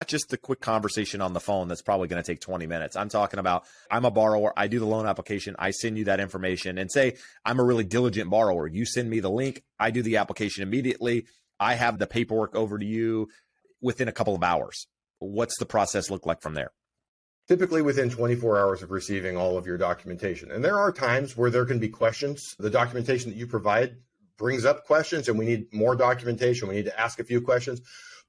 Just 0.08 0.28
the 0.28 0.36
quick 0.36 0.60
conversation 0.60 1.20
on 1.20 1.32
the 1.32 1.40
phone 1.40 1.68
that's 1.68 1.82
probably 1.82 2.08
going 2.08 2.22
to 2.22 2.26
take 2.26 2.40
20 2.40 2.66
minutes. 2.66 2.96
I'm 2.96 3.08
talking 3.08 3.38
about 3.40 3.64
I'm 3.90 4.04
a 4.04 4.10
borrower. 4.10 4.52
I 4.56 4.66
do 4.68 4.78
the 4.78 4.86
loan 4.86 5.06
application. 5.06 5.56
I 5.58 5.70
send 5.70 5.98
you 5.98 6.04
that 6.04 6.20
information 6.20 6.78
and 6.78 6.90
say 6.90 7.16
I'm 7.44 7.60
a 7.60 7.64
really 7.64 7.84
diligent 7.84 8.30
borrower. 8.30 8.66
You 8.66 8.84
send 8.84 9.10
me 9.10 9.20
the 9.20 9.30
link. 9.30 9.62
I 9.78 9.90
do 9.90 10.02
the 10.02 10.16
application 10.18 10.62
immediately. 10.62 11.26
I 11.58 11.74
have 11.74 11.98
the 11.98 12.06
paperwork 12.06 12.54
over 12.54 12.78
to 12.78 12.84
you 12.84 13.28
within 13.80 14.08
a 14.08 14.12
couple 14.12 14.34
of 14.34 14.42
hours. 14.42 14.86
What's 15.18 15.58
the 15.58 15.66
process 15.66 16.10
look 16.10 16.26
like 16.26 16.42
from 16.42 16.54
there? 16.54 16.72
typically 17.48 17.82
within 17.82 18.08
24 18.08 18.58
hours 18.58 18.82
of 18.82 18.90
receiving 18.90 19.36
all 19.36 19.58
of 19.58 19.66
your 19.66 19.76
documentation. 19.76 20.50
And 20.50 20.64
there 20.64 20.78
are 20.78 20.92
times 20.92 21.36
where 21.36 21.50
there 21.50 21.66
can 21.66 21.78
be 21.78 21.88
questions. 21.88 22.54
The 22.58 22.70
documentation 22.70 23.30
that 23.30 23.36
you 23.36 23.46
provide 23.46 23.96
brings 24.38 24.64
up 24.64 24.84
questions 24.86 25.28
and 25.28 25.38
we 25.38 25.44
need 25.44 25.66
more 25.72 25.94
documentation. 25.94 26.68
We 26.68 26.76
need 26.76 26.86
to 26.86 27.00
ask 27.00 27.20
a 27.20 27.24
few 27.24 27.40
questions. 27.40 27.80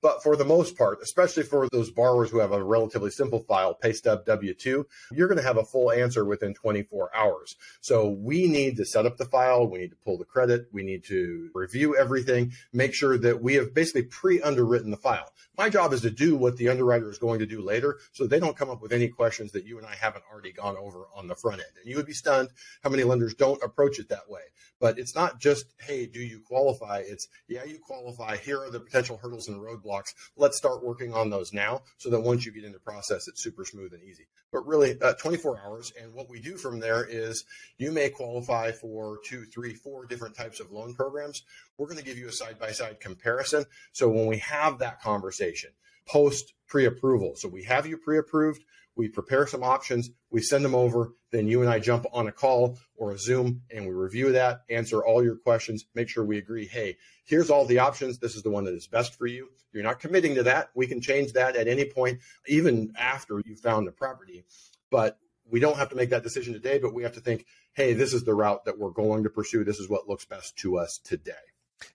But 0.04 0.22
for 0.22 0.36
the 0.36 0.44
most 0.44 0.78
part, 0.78 1.00
especially 1.02 1.44
for 1.44 1.70
those 1.72 1.89
borrowers 1.89 2.30
who 2.30 2.39
have 2.39 2.52
a 2.52 2.62
relatively 2.62 3.10
simple 3.10 3.39
file, 3.39 3.74
pay 3.74 3.94
stub 3.94 4.26
W2, 4.26 4.84
you're 5.13 5.30
going 5.30 5.38
to 5.38 5.48
have 5.48 5.56
a 5.56 5.63
full 5.63 5.94
answer 5.94 6.26
within 6.26 6.54
24 6.54 7.16
hours. 7.16 7.56
So 7.80 8.10
we 8.10 8.48
need 8.48 8.76
to 8.78 8.86
set 8.86 9.06
up 9.06 9.16
the 9.16 9.24
file. 9.24 9.66
We 9.66 9.80
need 9.80 9.92
to 9.92 9.96
pull 9.96 10.18
the 10.18 10.26
credit. 10.26 10.68
We 10.74 10.84
need 10.84 11.06
to 11.06 11.50
review 11.56 11.96
everything, 11.96 12.52
make 12.74 12.94
sure 12.94 13.18
that 13.18 13.42
we 13.42 13.54
have 13.54 13.74
basically 13.74 14.04
pre 14.04 14.42
underwritten 14.42 14.92
the 14.92 14.98
file. 14.98 15.32
My 15.58 15.70
job 15.70 15.94
is 15.94 16.02
to 16.02 16.12
do 16.12 16.36
what 16.36 16.58
the 16.58 16.68
underwriter 16.68 17.10
is 17.10 17.18
going 17.18 17.39
to 17.39 17.46
do 17.46 17.62
later 17.62 18.00
so 18.12 18.28
they 18.28 18.42
don't 18.42 18.58
come 18.58 18.70
up 18.70 18.82
with 18.82 18.92
any 18.92 19.08
questions 19.08 19.54
that 19.54 19.66
you 19.66 19.78
and 19.78 19.88
I 19.88 19.96
haven't 19.96 20.26
already 20.30 20.52
gone 20.52 20.76
over 20.76 21.08
on 21.16 21.28
the 21.28 21.36
front 21.36 21.62
end. 21.62 21.78
And 21.80 21.89
you 21.89 21.96
would 21.96 22.06
be 22.06 22.13
stunned 22.13 22.50
how 22.84 22.89
many 22.89 23.04
lenders 23.04 23.36
don't 23.36 23.63
approach 23.63 24.00
it 24.00 24.10
that 24.10 24.30
way. 24.30 24.42
But 24.84 25.00
it's 25.00 25.15
not 25.15 25.39
just, 25.39 25.67
hey, 25.80 26.08
do 26.08 26.19
you 26.19 26.41
qualify? 26.46 27.04
It's, 27.08 27.30
yeah, 27.48 27.63
you 27.63 27.80
qualify. 27.80 28.36
Here 28.36 28.62
are 28.62 28.69
the 28.69 28.82
potential 28.82 29.15
hurdles 29.15 29.48
and 29.48 29.62
roadblocks. 29.62 30.13
Let's 30.36 30.58
start 30.58 30.84
working 30.84 31.13
on 31.13 31.30
those 31.30 31.54
now 31.54 31.84
so 32.00 32.10
that 32.10 32.19
once 32.19 32.46
you 32.46 32.52
get 32.52 32.65
into 32.65 32.80
the 32.80 32.84
process, 32.84 33.30
it's 33.30 33.41
super 33.41 33.63
smooth 33.63 33.93
and 33.93 34.04
easy. 34.04 34.28
But 34.52 34.67
really, 34.67 35.02
uh, 35.02 35.13
24 35.13 35.62
hours. 35.65 35.93
And 35.98 36.13
what 36.13 36.30
we 36.30 36.41
do 36.41 36.58
from 36.58 36.82
there 36.82 37.06
is 37.06 37.46
you 37.78 37.93
may 37.93 38.10
qualify 38.10 38.74
for 38.74 39.19
two, 39.26 39.46
three, 39.46 39.74
four 39.74 40.06
different 40.06 40.36
types 40.36 40.60
of 40.60 40.69
loan 40.69 40.93
programs. 40.96 41.43
We're 41.78 41.88
going 41.88 42.00
to 42.00 42.04
give 42.04 42.17
you 42.17 42.28
a 42.28 42.34
side 42.34 42.60
by 42.60 42.72
side 42.72 43.00
comparison. 43.00 43.63
So 43.93 44.10
when 44.10 44.26
we 44.26 44.39
have 44.39 44.80
that 44.80 45.02
conversation, 45.02 45.69
post 46.10 46.56
pre 46.67 46.84
approval, 46.84 47.38
so 47.38 47.48
we 47.48 47.63
have 47.63 47.88
you 47.88 47.96
pre 47.96 48.17
approved, 48.17 48.65
we 48.95 49.08
prepare 49.08 49.47
some 49.47 49.63
options, 49.63 50.10
we 50.29 50.41
send 50.41 50.63
them 50.63 50.75
over, 50.75 51.13
then 51.32 51.47
you 51.47 51.62
and 51.62 51.69
I 51.69 51.79
jump 51.79 52.06
on 52.13 52.27
a 52.27 52.32
call 52.32 52.77
or 52.95 53.12
a 53.12 53.17
Zoom 53.17 53.62
and 53.73 53.86
we 53.86 53.93
review 53.93 54.32
that, 54.34 54.62
answer 54.69 55.03
all 55.03 55.23
your 55.23 55.36
questions, 55.36 55.86
make 55.95 56.10
sure 56.10 56.23
we 56.23 56.38
agree, 56.38 56.67
hey, 56.67 56.97
here's 57.25 57.49
all 57.49 57.65
the 57.65 57.79
options. 57.79 58.19
This 58.19 58.36
is 58.36 58.43
the 58.43 58.51
one 58.51 58.65
that 58.65 58.75
is 58.75 58.88
best 58.88 59.15
for 59.15 59.25
you. 59.25 59.49
You're 59.71 59.84
not 59.84 59.99
committing 59.99 60.36
to 60.36 60.43
that. 60.43 60.69
We 60.75 60.88
can 60.88 61.01
change 61.01 61.34
that 61.34 61.56
at 61.56 61.67
any 61.67 61.86
point, 61.86 62.19
even 62.47 62.93
after 62.97 63.41
you 63.43 63.56
found 63.56 63.88
the 63.88 63.91
property. 63.91 64.45
But 64.91 65.17
we 65.49 65.60
don't 65.60 65.77
have 65.77 65.89
to 65.89 65.95
make 65.95 66.12
that 66.12 66.23
decision 66.23 66.53
today, 66.53 66.77
but 66.77 66.93
we 66.93 67.03
have 67.03 67.13
to 67.13 67.19
think, 67.19 67.45
hey, 67.73 67.93
this 67.93 68.13
is 68.13 68.23
the 68.23 68.36
route 68.36 68.65
that 68.65 68.77
we're 68.77 68.91
going 68.91 69.23
to 69.23 69.29
pursue. 69.29 69.63
This 69.63 69.79
is 69.79 69.89
what 69.89 70.08
looks 70.08 70.25
best 70.25 70.56
to 70.58 70.77
us 70.77 70.99
today. 71.03 71.34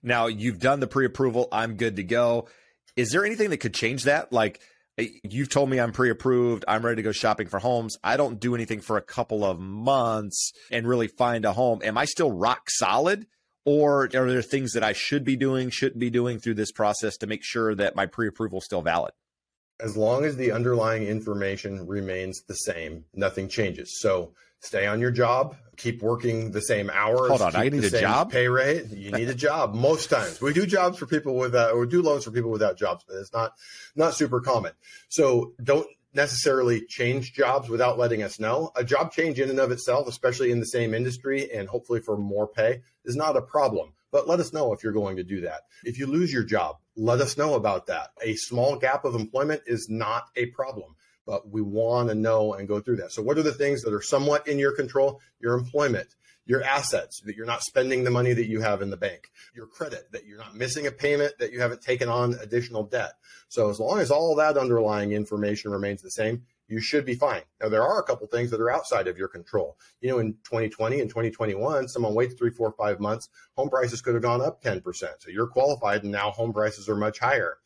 Now, 0.03 0.27
you've 0.27 0.59
done 0.59 0.81
the 0.81 0.87
pre 0.87 1.05
approval. 1.05 1.47
I'm 1.51 1.75
good 1.75 1.95
to 1.95 2.03
go. 2.03 2.47
Is 2.95 3.11
there 3.11 3.25
anything 3.25 3.49
that 3.49 3.57
could 3.57 3.73
change 3.73 4.03
that? 4.03 4.31
Like, 4.31 4.59
you've 5.23 5.49
told 5.49 5.69
me 5.69 5.79
I'm 5.79 5.91
pre-approved. 5.91 6.65
I'm 6.67 6.83
ready 6.83 6.97
to 6.97 7.01
go 7.01 7.11
shopping 7.11 7.47
for 7.47 7.59
homes. 7.59 7.97
I 8.03 8.17
don't 8.17 8.39
do 8.39 8.55
anything 8.55 8.81
for 8.81 8.97
a 8.97 9.01
couple 9.01 9.43
of 9.45 9.59
months 9.59 10.51
and 10.71 10.87
really 10.87 11.07
find 11.07 11.45
a 11.45 11.53
home. 11.53 11.81
Am 11.83 11.97
I 11.97 12.05
still 12.05 12.31
rock 12.31 12.69
solid? 12.69 13.27
Or 13.65 14.05
are 14.05 14.31
there 14.31 14.41
things 14.41 14.71
that 14.73 14.83
I 14.83 14.93
should 14.93 15.23
be 15.23 15.35
doing, 15.35 15.69
shouldn't 15.69 15.99
be 15.99 16.09
doing 16.09 16.39
through 16.39 16.55
this 16.55 16.71
process 16.71 17.17
to 17.17 17.27
make 17.27 17.43
sure 17.43 17.75
that 17.75 17.95
my 17.95 18.05
pre-approval 18.05 18.59
is 18.59 18.65
still 18.65 18.81
valid? 18.81 19.11
As 19.79 19.95
long 19.95 20.25
as 20.25 20.35
the 20.37 20.51
underlying 20.51 21.03
information 21.03 21.85
remains 21.85 22.41
the 22.47 22.55
same, 22.55 23.05
nothing 23.13 23.47
changes. 23.47 23.99
So 23.99 24.33
stay 24.59 24.87
on 24.87 24.99
your 24.99 25.11
job, 25.11 25.55
keep 25.77 26.01
working 26.01 26.51
the 26.51 26.61
same 26.61 26.89
hours. 26.89 27.29
Hold 27.29 27.41
on, 27.41 27.55
I 27.55 27.69
need 27.69 27.83
a 27.83 27.89
job. 27.89 28.31
Pay 28.31 28.47
rate. 28.47 28.87
You 28.87 29.11
need 29.11 29.29
a 29.29 29.35
job 29.35 29.73
most 29.73 30.09
times. 30.09 30.41
We 30.41 30.53
do 30.53 30.65
jobs 30.65 30.97
for 30.97 31.05
people 31.05 31.35
without, 31.35 31.71
uh, 31.71 31.73
or 31.73 31.85
do 31.85 32.01
loans 32.01 32.25
for 32.25 32.31
people 32.31 32.51
without 32.51 32.77
jobs, 32.77 33.03
but 33.07 33.15
it's 33.15 33.33
not 33.33 33.53
not 33.95 34.13
super 34.13 34.41
common. 34.41 34.73
So 35.07 35.53
don't 35.63 35.87
necessarily 36.13 36.85
change 36.85 37.33
jobs 37.33 37.69
without 37.69 37.97
letting 37.97 38.23
us 38.23 38.39
know. 38.39 38.71
A 38.75 38.83
job 38.83 39.11
change 39.11 39.39
in 39.39 39.49
and 39.49 39.59
of 39.59 39.71
itself, 39.71 40.07
especially 40.07 40.51
in 40.51 40.59
the 40.59 40.65
same 40.65 40.93
industry 40.93 41.51
and 41.51 41.67
hopefully 41.69 42.01
for 42.01 42.17
more 42.17 42.47
pay, 42.47 42.81
is 43.05 43.15
not 43.15 43.37
a 43.37 43.41
problem. 43.41 43.93
But 44.11 44.27
let 44.27 44.39
us 44.39 44.51
know 44.51 44.73
if 44.73 44.83
you're 44.83 44.91
going 44.91 45.17
to 45.17 45.23
do 45.23 45.41
that. 45.41 45.61
If 45.83 45.99
you 45.99 46.07
lose 46.07 46.33
your 46.33 46.43
job, 46.43 46.77
let 46.95 47.21
us 47.21 47.37
know 47.37 47.53
about 47.53 47.85
that. 47.87 48.09
A 48.23 48.33
small 48.35 48.75
gap 48.75 49.05
of 49.05 49.13
employment 49.13 49.61
is 49.67 49.87
not 49.87 50.25
a 50.35 50.47
problem 50.47 50.95
but 51.29 51.47
we 51.47 51.61
want 51.61 52.09
to 52.09 52.15
know 52.15 52.55
and 52.55 52.67
go 52.67 52.81
through 52.81 52.95
that. 52.95 53.11
So, 53.11 53.21
what 53.21 53.37
are 53.37 53.43
the 53.43 53.53
things 53.53 53.83
that 53.83 53.93
are 53.93 54.01
somewhat 54.01 54.47
in 54.47 54.57
your 54.57 54.75
control? 54.75 55.21
Your 55.39 55.53
employment, 55.53 56.15
your 56.47 56.63
assets, 56.63 57.21
that 57.21 57.35
you're 57.35 57.45
not 57.45 57.61
spending 57.61 58.03
the 58.03 58.09
money 58.09 58.33
that 58.33 58.47
you 58.47 58.61
have 58.61 58.81
in 58.81 58.89
the 58.89 58.97
bank, 58.97 59.29
your 59.53 59.67
credit, 59.67 60.11
that 60.11 60.25
you're 60.25 60.39
not 60.39 60.55
missing 60.55 60.87
a 60.87 60.91
payment, 60.91 61.33
that 61.37 61.53
you 61.53 61.59
haven't 61.59 61.83
taken 61.83 62.09
on 62.09 62.33
additional 62.41 62.81
debt. 62.81 63.11
So, 63.47 63.69
as 63.69 63.79
long 63.79 63.99
as 63.99 64.09
all 64.09 64.35
that 64.37 64.57
underlying 64.57 65.11
information 65.11 65.69
remains 65.69 66.01
the 66.01 66.09
same, 66.09 66.41
you 66.67 66.81
should 66.81 67.05
be 67.05 67.13
fine. 67.13 67.43
Now, 67.61 67.69
there 67.69 67.83
are 67.83 67.99
a 67.99 68.03
couple 68.03 68.25
things 68.25 68.49
that 68.49 68.59
are 68.59 68.71
outside 68.71 69.07
of 69.07 69.19
your 69.19 69.27
control. 69.27 69.77
You 70.01 70.09
know, 70.09 70.17
in 70.17 70.33
2020 70.45 70.99
and 70.99 71.11
2021, 71.11 71.89
someone 71.89 72.15
waits 72.15 72.33
three, 72.33 72.49
four, 72.49 72.71
five 72.71 72.99
months, 72.99 73.29
home 73.55 73.69
prices 73.69 74.01
could 74.01 74.15
have 74.15 74.23
gone 74.23 74.41
up 74.41 74.63
10%. 74.63 74.81
So 75.19 75.29
you're 75.29 75.45
qualified, 75.45 76.01
and 76.01 76.11
now 76.11 76.31
home 76.31 76.53
prices 76.53 76.89
are 76.89 76.95
much 76.95 77.19
higher. 77.19 77.59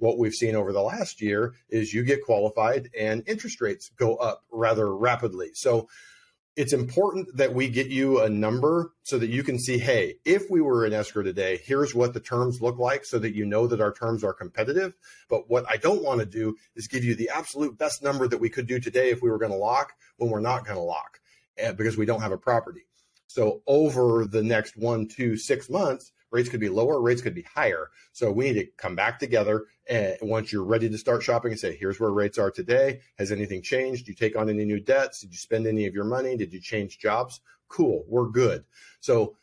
What 0.00 0.18
we've 0.18 0.34
seen 0.34 0.56
over 0.56 0.72
the 0.72 0.82
last 0.82 1.20
year 1.20 1.54
is 1.68 1.94
you 1.94 2.02
get 2.02 2.24
qualified 2.24 2.88
and 2.98 3.22
interest 3.26 3.60
rates 3.60 3.90
go 3.96 4.16
up 4.16 4.42
rather 4.50 4.94
rapidly. 4.94 5.50
So 5.54 5.88
it's 6.56 6.72
important 6.72 7.28
that 7.36 7.54
we 7.54 7.68
get 7.68 7.86
you 7.88 8.20
a 8.20 8.28
number 8.28 8.92
so 9.02 9.18
that 9.18 9.30
you 9.30 9.42
can 9.42 9.58
see 9.58 9.78
hey 9.78 10.16
if 10.24 10.50
we 10.50 10.60
were 10.60 10.84
in 10.84 10.92
escrow 10.92 11.22
today 11.22 11.60
here's 11.64 11.94
what 11.94 12.12
the 12.12 12.20
terms 12.20 12.60
look 12.60 12.78
like 12.78 13.04
so 13.04 13.18
that 13.18 13.34
you 13.34 13.46
know 13.46 13.66
that 13.66 13.80
our 13.80 13.92
terms 13.92 14.24
are 14.24 14.32
competitive 14.32 14.92
but 15.28 15.48
what 15.48 15.64
i 15.70 15.76
don't 15.76 16.02
want 16.02 16.18
to 16.18 16.26
do 16.26 16.56
is 16.74 16.88
give 16.88 17.04
you 17.04 17.14
the 17.14 17.30
absolute 17.34 17.78
best 17.78 18.02
number 18.02 18.26
that 18.26 18.40
we 18.40 18.50
could 18.50 18.66
do 18.66 18.80
today 18.80 19.10
if 19.10 19.22
we 19.22 19.30
were 19.30 19.38
going 19.38 19.52
to 19.52 19.56
lock 19.56 19.92
when 20.16 20.30
we're 20.30 20.40
not 20.40 20.64
going 20.64 20.76
to 20.76 20.82
lock 20.82 21.20
eh, 21.56 21.72
because 21.72 21.96
we 21.96 22.04
don't 22.04 22.20
have 22.20 22.32
a 22.32 22.38
property 22.38 22.84
so 23.26 23.62
over 23.66 24.26
the 24.26 24.42
next 24.42 24.76
one 24.76 25.06
two 25.06 25.36
six 25.36 25.70
months 25.70 26.12
rates 26.30 26.48
could 26.48 26.60
be 26.60 26.68
lower, 26.68 27.00
rates 27.00 27.22
could 27.22 27.34
be 27.34 27.46
higher. 27.54 27.90
So 28.12 28.30
we 28.30 28.46
need 28.46 28.54
to 28.54 28.66
come 28.76 28.94
back 28.96 29.18
together. 29.18 29.66
And 29.88 30.16
once 30.22 30.52
you're 30.52 30.64
ready 30.64 30.88
to 30.88 30.98
start 30.98 31.22
shopping 31.22 31.52
and 31.52 31.60
say, 31.60 31.76
here's 31.76 31.98
where 31.98 32.12
rates 32.12 32.38
are 32.38 32.50
today. 32.50 33.00
Has 33.18 33.32
anything 33.32 33.62
changed? 33.62 34.06
Do 34.06 34.12
you 34.12 34.16
take 34.16 34.36
on 34.36 34.48
any 34.48 34.64
new 34.64 34.80
debts? 34.80 35.20
Did 35.20 35.32
you 35.32 35.38
spend 35.38 35.66
any 35.66 35.86
of 35.86 35.94
your 35.94 36.04
money? 36.04 36.36
Did 36.36 36.52
you 36.52 36.60
change 36.60 36.98
jobs? 36.98 37.40
Cool, 37.68 38.04
we're 38.08 38.28
good. 38.28 38.64
So 39.00 39.36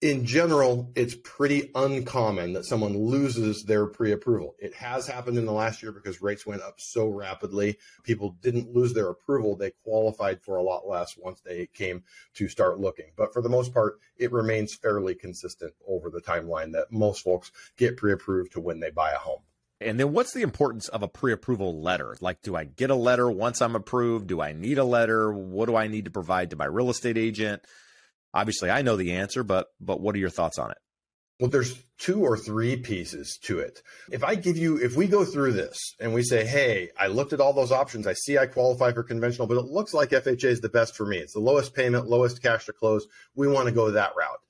in 0.00 0.24
general, 0.24 0.90
it's 0.94 1.14
pretty 1.14 1.70
uncommon 1.74 2.54
that 2.54 2.64
someone 2.64 2.96
loses 2.96 3.64
their 3.64 3.86
pre 3.86 4.12
approval. 4.12 4.54
It 4.58 4.74
has 4.74 5.06
happened 5.06 5.36
in 5.36 5.44
the 5.44 5.52
last 5.52 5.82
year 5.82 5.92
because 5.92 6.22
rates 6.22 6.46
went 6.46 6.62
up 6.62 6.80
so 6.80 7.08
rapidly. 7.08 7.76
People 8.02 8.36
didn't 8.40 8.74
lose 8.74 8.94
their 8.94 9.10
approval. 9.10 9.56
They 9.56 9.72
qualified 9.84 10.42
for 10.42 10.56
a 10.56 10.62
lot 10.62 10.88
less 10.88 11.16
once 11.18 11.40
they 11.40 11.66
came 11.66 12.02
to 12.34 12.48
start 12.48 12.80
looking. 12.80 13.10
But 13.14 13.34
for 13.34 13.42
the 13.42 13.50
most 13.50 13.74
part, 13.74 14.00
it 14.16 14.32
remains 14.32 14.74
fairly 14.74 15.14
consistent 15.14 15.74
over 15.86 16.08
the 16.08 16.22
timeline 16.22 16.72
that 16.72 16.90
most 16.90 17.22
folks 17.22 17.52
get 17.76 17.98
pre 17.98 18.12
approved 18.12 18.52
to 18.52 18.60
when 18.60 18.80
they 18.80 18.90
buy 18.90 19.12
a 19.12 19.18
home. 19.18 19.40
And 19.82 19.98
then 19.98 20.12
what's 20.12 20.32
the 20.32 20.42
importance 20.42 20.88
of 20.88 21.02
a 21.02 21.08
pre 21.08 21.34
approval 21.34 21.82
letter? 21.82 22.16
Like, 22.22 22.40
do 22.40 22.56
I 22.56 22.64
get 22.64 22.88
a 22.88 22.94
letter 22.94 23.30
once 23.30 23.60
I'm 23.60 23.76
approved? 23.76 24.28
Do 24.28 24.40
I 24.40 24.52
need 24.52 24.78
a 24.78 24.84
letter? 24.84 25.30
What 25.30 25.66
do 25.66 25.76
I 25.76 25.88
need 25.88 26.06
to 26.06 26.10
provide 26.10 26.50
to 26.50 26.56
my 26.56 26.66
real 26.66 26.88
estate 26.88 27.18
agent? 27.18 27.62
Obviously, 28.32 28.70
I 28.70 28.82
know 28.82 28.96
the 28.96 29.12
answer, 29.12 29.42
but 29.42 29.66
but 29.80 30.00
what 30.00 30.14
are 30.14 30.18
your 30.18 30.30
thoughts 30.30 30.58
on 30.58 30.70
it? 30.70 30.78
Well, 31.40 31.48
there's 31.48 31.82
two 31.96 32.20
or 32.20 32.36
three 32.36 32.76
pieces 32.76 33.38
to 33.44 33.60
it. 33.60 33.82
If 34.12 34.22
I 34.22 34.34
give 34.34 34.58
you, 34.58 34.76
if 34.76 34.94
we 34.94 35.06
go 35.06 35.24
through 35.24 35.52
this 35.52 35.78
and 35.98 36.12
we 36.12 36.22
say, 36.22 36.44
hey, 36.44 36.90
I 36.98 37.06
looked 37.06 37.32
at 37.32 37.40
all 37.40 37.54
those 37.54 37.72
options, 37.72 38.06
I 38.06 38.12
see 38.12 38.36
I 38.36 38.44
qualify 38.44 38.92
for 38.92 39.02
conventional, 39.02 39.46
but 39.48 39.56
it 39.56 39.64
looks 39.64 39.94
like 39.94 40.10
FHA 40.10 40.44
is 40.44 40.60
the 40.60 40.68
best 40.68 40.94
for 40.94 41.06
me. 41.06 41.16
It's 41.16 41.32
the 41.32 41.40
lowest 41.40 41.74
payment, 41.74 42.08
lowest 42.10 42.42
cash 42.42 42.66
to 42.66 42.74
close. 42.74 43.06
We 43.34 43.48
want 43.48 43.68
to 43.68 43.74
go 43.74 43.90
that 43.90 44.12
route. 44.18 44.40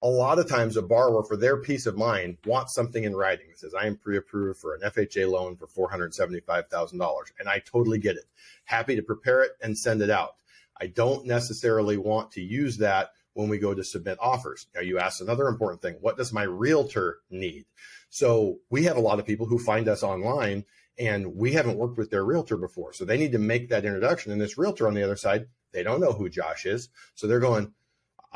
A 0.00 0.08
lot 0.08 0.38
of 0.38 0.48
times, 0.48 0.78
a 0.78 0.82
borrower, 0.82 1.22
for 1.22 1.36
their 1.36 1.58
peace 1.58 1.84
of 1.84 1.98
mind, 1.98 2.38
wants 2.46 2.74
something 2.74 3.04
in 3.04 3.14
writing 3.14 3.48
that 3.48 3.58
says, 3.58 3.74
I 3.74 3.86
am 3.86 3.98
pre 3.98 4.16
approved 4.16 4.58
for 4.58 4.74
an 4.74 4.80
FHA 4.80 5.30
loan 5.30 5.56
for 5.56 5.66
$475,000. 5.66 7.18
And 7.38 7.48
I 7.48 7.58
totally 7.58 7.98
get 7.98 8.16
it. 8.16 8.24
Happy 8.64 8.96
to 8.96 9.02
prepare 9.02 9.42
it 9.42 9.52
and 9.60 9.76
send 9.76 10.00
it 10.00 10.08
out. 10.08 10.36
I 10.80 10.86
don't 10.86 11.26
necessarily 11.26 11.98
want 11.98 12.32
to 12.32 12.40
use 12.40 12.78
that 12.78 13.10
when 13.38 13.48
we 13.48 13.56
go 13.56 13.72
to 13.72 13.84
submit 13.84 14.18
offers. 14.20 14.66
Now, 14.74 14.80
you 14.80 14.98
asked 14.98 15.20
another 15.20 15.46
important 15.46 15.80
thing 15.80 15.94
what 16.00 16.16
does 16.16 16.32
my 16.32 16.42
realtor 16.42 17.20
need? 17.30 17.66
So, 18.10 18.58
we 18.68 18.82
have 18.82 18.96
a 18.96 19.00
lot 19.00 19.20
of 19.20 19.26
people 19.26 19.46
who 19.46 19.60
find 19.60 19.88
us 19.88 20.02
online 20.02 20.64
and 20.98 21.36
we 21.36 21.52
haven't 21.52 21.78
worked 21.78 21.98
with 21.98 22.10
their 22.10 22.24
realtor 22.24 22.56
before. 22.56 22.92
So, 22.92 23.04
they 23.04 23.16
need 23.16 23.30
to 23.32 23.38
make 23.38 23.68
that 23.68 23.84
introduction. 23.84 24.32
And 24.32 24.40
this 24.40 24.58
realtor 24.58 24.88
on 24.88 24.94
the 24.94 25.04
other 25.04 25.14
side, 25.14 25.46
they 25.72 25.84
don't 25.84 26.00
know 26.00 26.12
who 26.12 26.28
Josh 26.28 26.66
is. 26.66 26.88
So, 27.14 27.28
they're 27.28 27.38
going, 27.38 27.72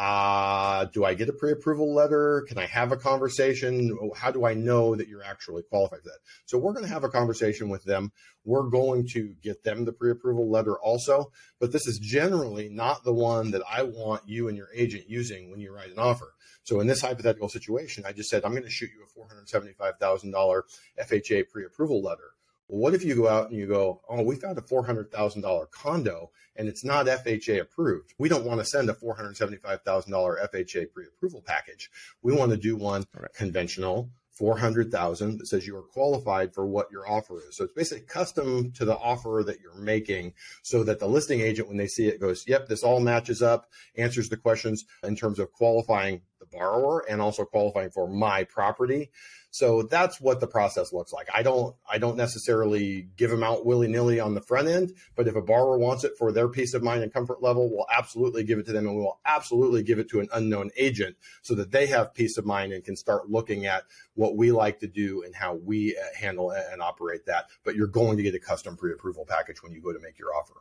uh, 0.03 0.87
do 0.87 1.05
I 1.05 1.15
get 1.15 1.29
a 1.29 1.33
pre-approval 1.33 1.95
letter? 1.95 2.45
Can 2.49 2.59
I 2.59 2.67
have 2.67 2.91
a 2.91 2.97
conversation? 2.97 3.97
How 4.17 4.33
do 4.33 4.45
I 4.45 4.53
know 4.53 4.97
that 4.97 5.07
you're 5.07 5.23
actually 5.23 5.63
qualified 5.63 6.01
for 6.01 6.09
that? 6.09 6.19
So 6.45 6.59
we're 6.59 6.73
going 6.73 6.85
to 6.85 6.91
have 6.91 7.05
a 7.05 7.09
conversation 7.09 7.69
with 7.69 7.85
them. 7.85 8.11
We're 8.45 8.69
going 8.69 9.07
to 9.13 9.33
get 9.41 9.63
them 9.63 9.85
the 9.85 9.93
pre-approval 9.93 10.51
letter 10.51 10.77
also, 10.77 11.31
but 11.61 11.71
this 11.71 11.87
is 11.87 12.01
generally 12.01 12.69
not 12.69 13.05
the 13.05 13.13
one 13.13 13.53
that 13.53 13.63
I 13.71 13.85
want 13.85 14.23
you 14.27 14.49
and 14.49 14.57
your 14.57 14.71
agent 14.75 15.09
using 15.09 15.53
when 15.53 15.61
you 15.61 15.73
write 15.73 15.93
an 15.93 16.01
offer. 16.01 16.35
So 16.65 16.81
in 16.81 16.89
this 16.89 17.03
hypothetical 17.03 17.49
situation, 17.49 18.03
I 18.05 18.11
just 18.11 18.29
said, 18.29 18.45
I'm 18.45 18.51
going 18.51 18.65
to 18.65 18.71
shoot 18.71 18.91
you 18.91 19.05
a 19.05 19.95
$475,000 20.03 20.63
FHA 21.01 21.49
pre-approval 21.49 22.03
letter. 22.03 22.33
Well, 22.73 22.81
what 22.81 22.95
if 22.95 23.05
you 23.05 23.15
go 23.15 23.29
out 23.29 23.51
and 23.51 23.59
you 23.59 23.67
go, 23.67 24.01
oh, 24.09 24.23
we 24.23 24.35
found 24.37 24.57
a 24.57 24.63
$400,000 24.63 25.71
condo 25.71 26.31
and 26.57 26.69
it's 26.69 26.83
not 26.83 27.05
FHA 27.05 27.61
approved? 27.61 28.15
We 28.19 28.31
don't 28.31 28.47
want 28.47 28.61
to 28.61 28.65
send 28.65 28.89
a 28.89 28.95
$475,000 28.95 29.85
FHA 29.85 30.91
pre 30.91 31.05
approval 31.05 31.43
package. 31.47 31.91
We 32.23 32.35
want 32.35 32.51
to 32.53 32.57
do 32.57 32.75
one 32.77 33.05
right. 33.15 33.31
conventional. 33.35 34.09
400,000 34.31 35.39
that 35.39 35.47
says 35.47 35.67
you 35.67 35.77
are 35.77 35.83
qualified 35.83 36.55
for 36.55 36.67
what 36.67 36.91
your 36.91 37.07
offer 37.07 37.37
is. 37.47 37.55
So 37.55 37.65
it's 37.65 37.75
basically 37.75 38.07
custom 38.07 38.73
to 38.73 38.87
the 38.87 38.97
offer 38.97 39.43
that 39.45 39.61
you're 39.61 39.75
making 39.75 40.33
so 40.63 40.83
that 40.85 40.99
the 40.99 41.07
listing 41.07 41.43
agent, 41.43 41.69
when 41.69 41.77
they 41.77 41.87
see 41.87 42.07
it, 42.07 42.19
goes, 42.19 42.45
yep, 42.49 42.67
this 42.67 42.83
all 42.83 42.99
matches 42.99 43.43
up, 43.43 43.69
answers 43.95 44.31
the 44.31 44.39
questions 44.39 44.87
in 45.05 45.17
terms 45.17 45.39
of 45.39 45.53
qualifying 45.53 46.23
the 46.41 46.47
borrower 46.47 47.05
and 47.11 47.21
also 47.21 47.45
qualifying 47.45 47.91
for 47.91 48.09
my 48.09 48.45
property. 48.45 49.11
So 49.53 49.83
that's 49.83 50.19
what 50.19 50.41
the 50.41 50.47
process 50.47 50.95
looks 50.95 51.13
like. 51.13 51.29
I 51.33 51.43
don't 51.43 51.77
I 51.89 51.99
don't 51.99 52.17
necessarily 52.17 53.09
give 53.19 53.31
them 53.31 53.43
out 53.43 53.67
willy 53.67 53.87
nilly 53.87 54.19
on 54.19 54.35
the 54.35 54.41
front 54.41 54.67
end, 54.67 54.95
but 55.15 55.29
if 55.29 55.37
a 55.37 55.43
borrower 55.43 55.77
wants 55.79 56.05
it 56.05 56.13
for 56.19 56.33
their 56.33 56.49
peace 56.49 56.73
of 56.73 56.83
mind 56.83 57.03
and 57.03 57.13
comfort 57.13 57.43
level, 57.43 57.71
we'll 57.71 57.87
absolutely 57.95 58.45
give 58.45 58.59
it 58.59 58.65
to 58.67 58.73
them, 58.73 58.87
and 58.87 58.97
we 58.97 59.03
will 59.03 59.21
absolutely 59.27 59.83
give 59.83 59.99
it 59.99 60.09
to 60.09 60.21
an 60.21 60.29
unknown 60.33 60.71
agent 60.79 61.17
so 61.43 61.55
that 61.55 61.71
they 61.71 61.87
have 61.87 62.15
peace 62.15 62.39
of 62.39 62.47
mind 62.47 62.73
and 62.73 62.83
can 62.83 62.97
start 62.97 63.29
looking 63.29 63.67
at 63.67 63.85
what 64.15 64.37
we 64.39 64.53
like 64.53 64.81
to 64.81 64.89
do 64.89 65.23
and 65.23 65.35
how 65.35 65.55
we 65.55 65.95
uh, 65.99 66.19
handle 66.19 66.51
and 66.51 66.81
operate 66.81 67.27
that. 67.27 67.45
But 67.63 67.77
you're 67.77 67.89
going 67.89 68.17
to 68.17 68.23
get 68.23 68.35
a 68.35 68.41
custom 68.41 68.75
pre-approval 68.75 69.27
package 69.29 69.63
when 69.63 69.73
you 69.73 69.83
go 69.83 69.93
to 69.93 70.01
make 70.01 70.19
your 70.19 70.35
offer. 70.35 70.55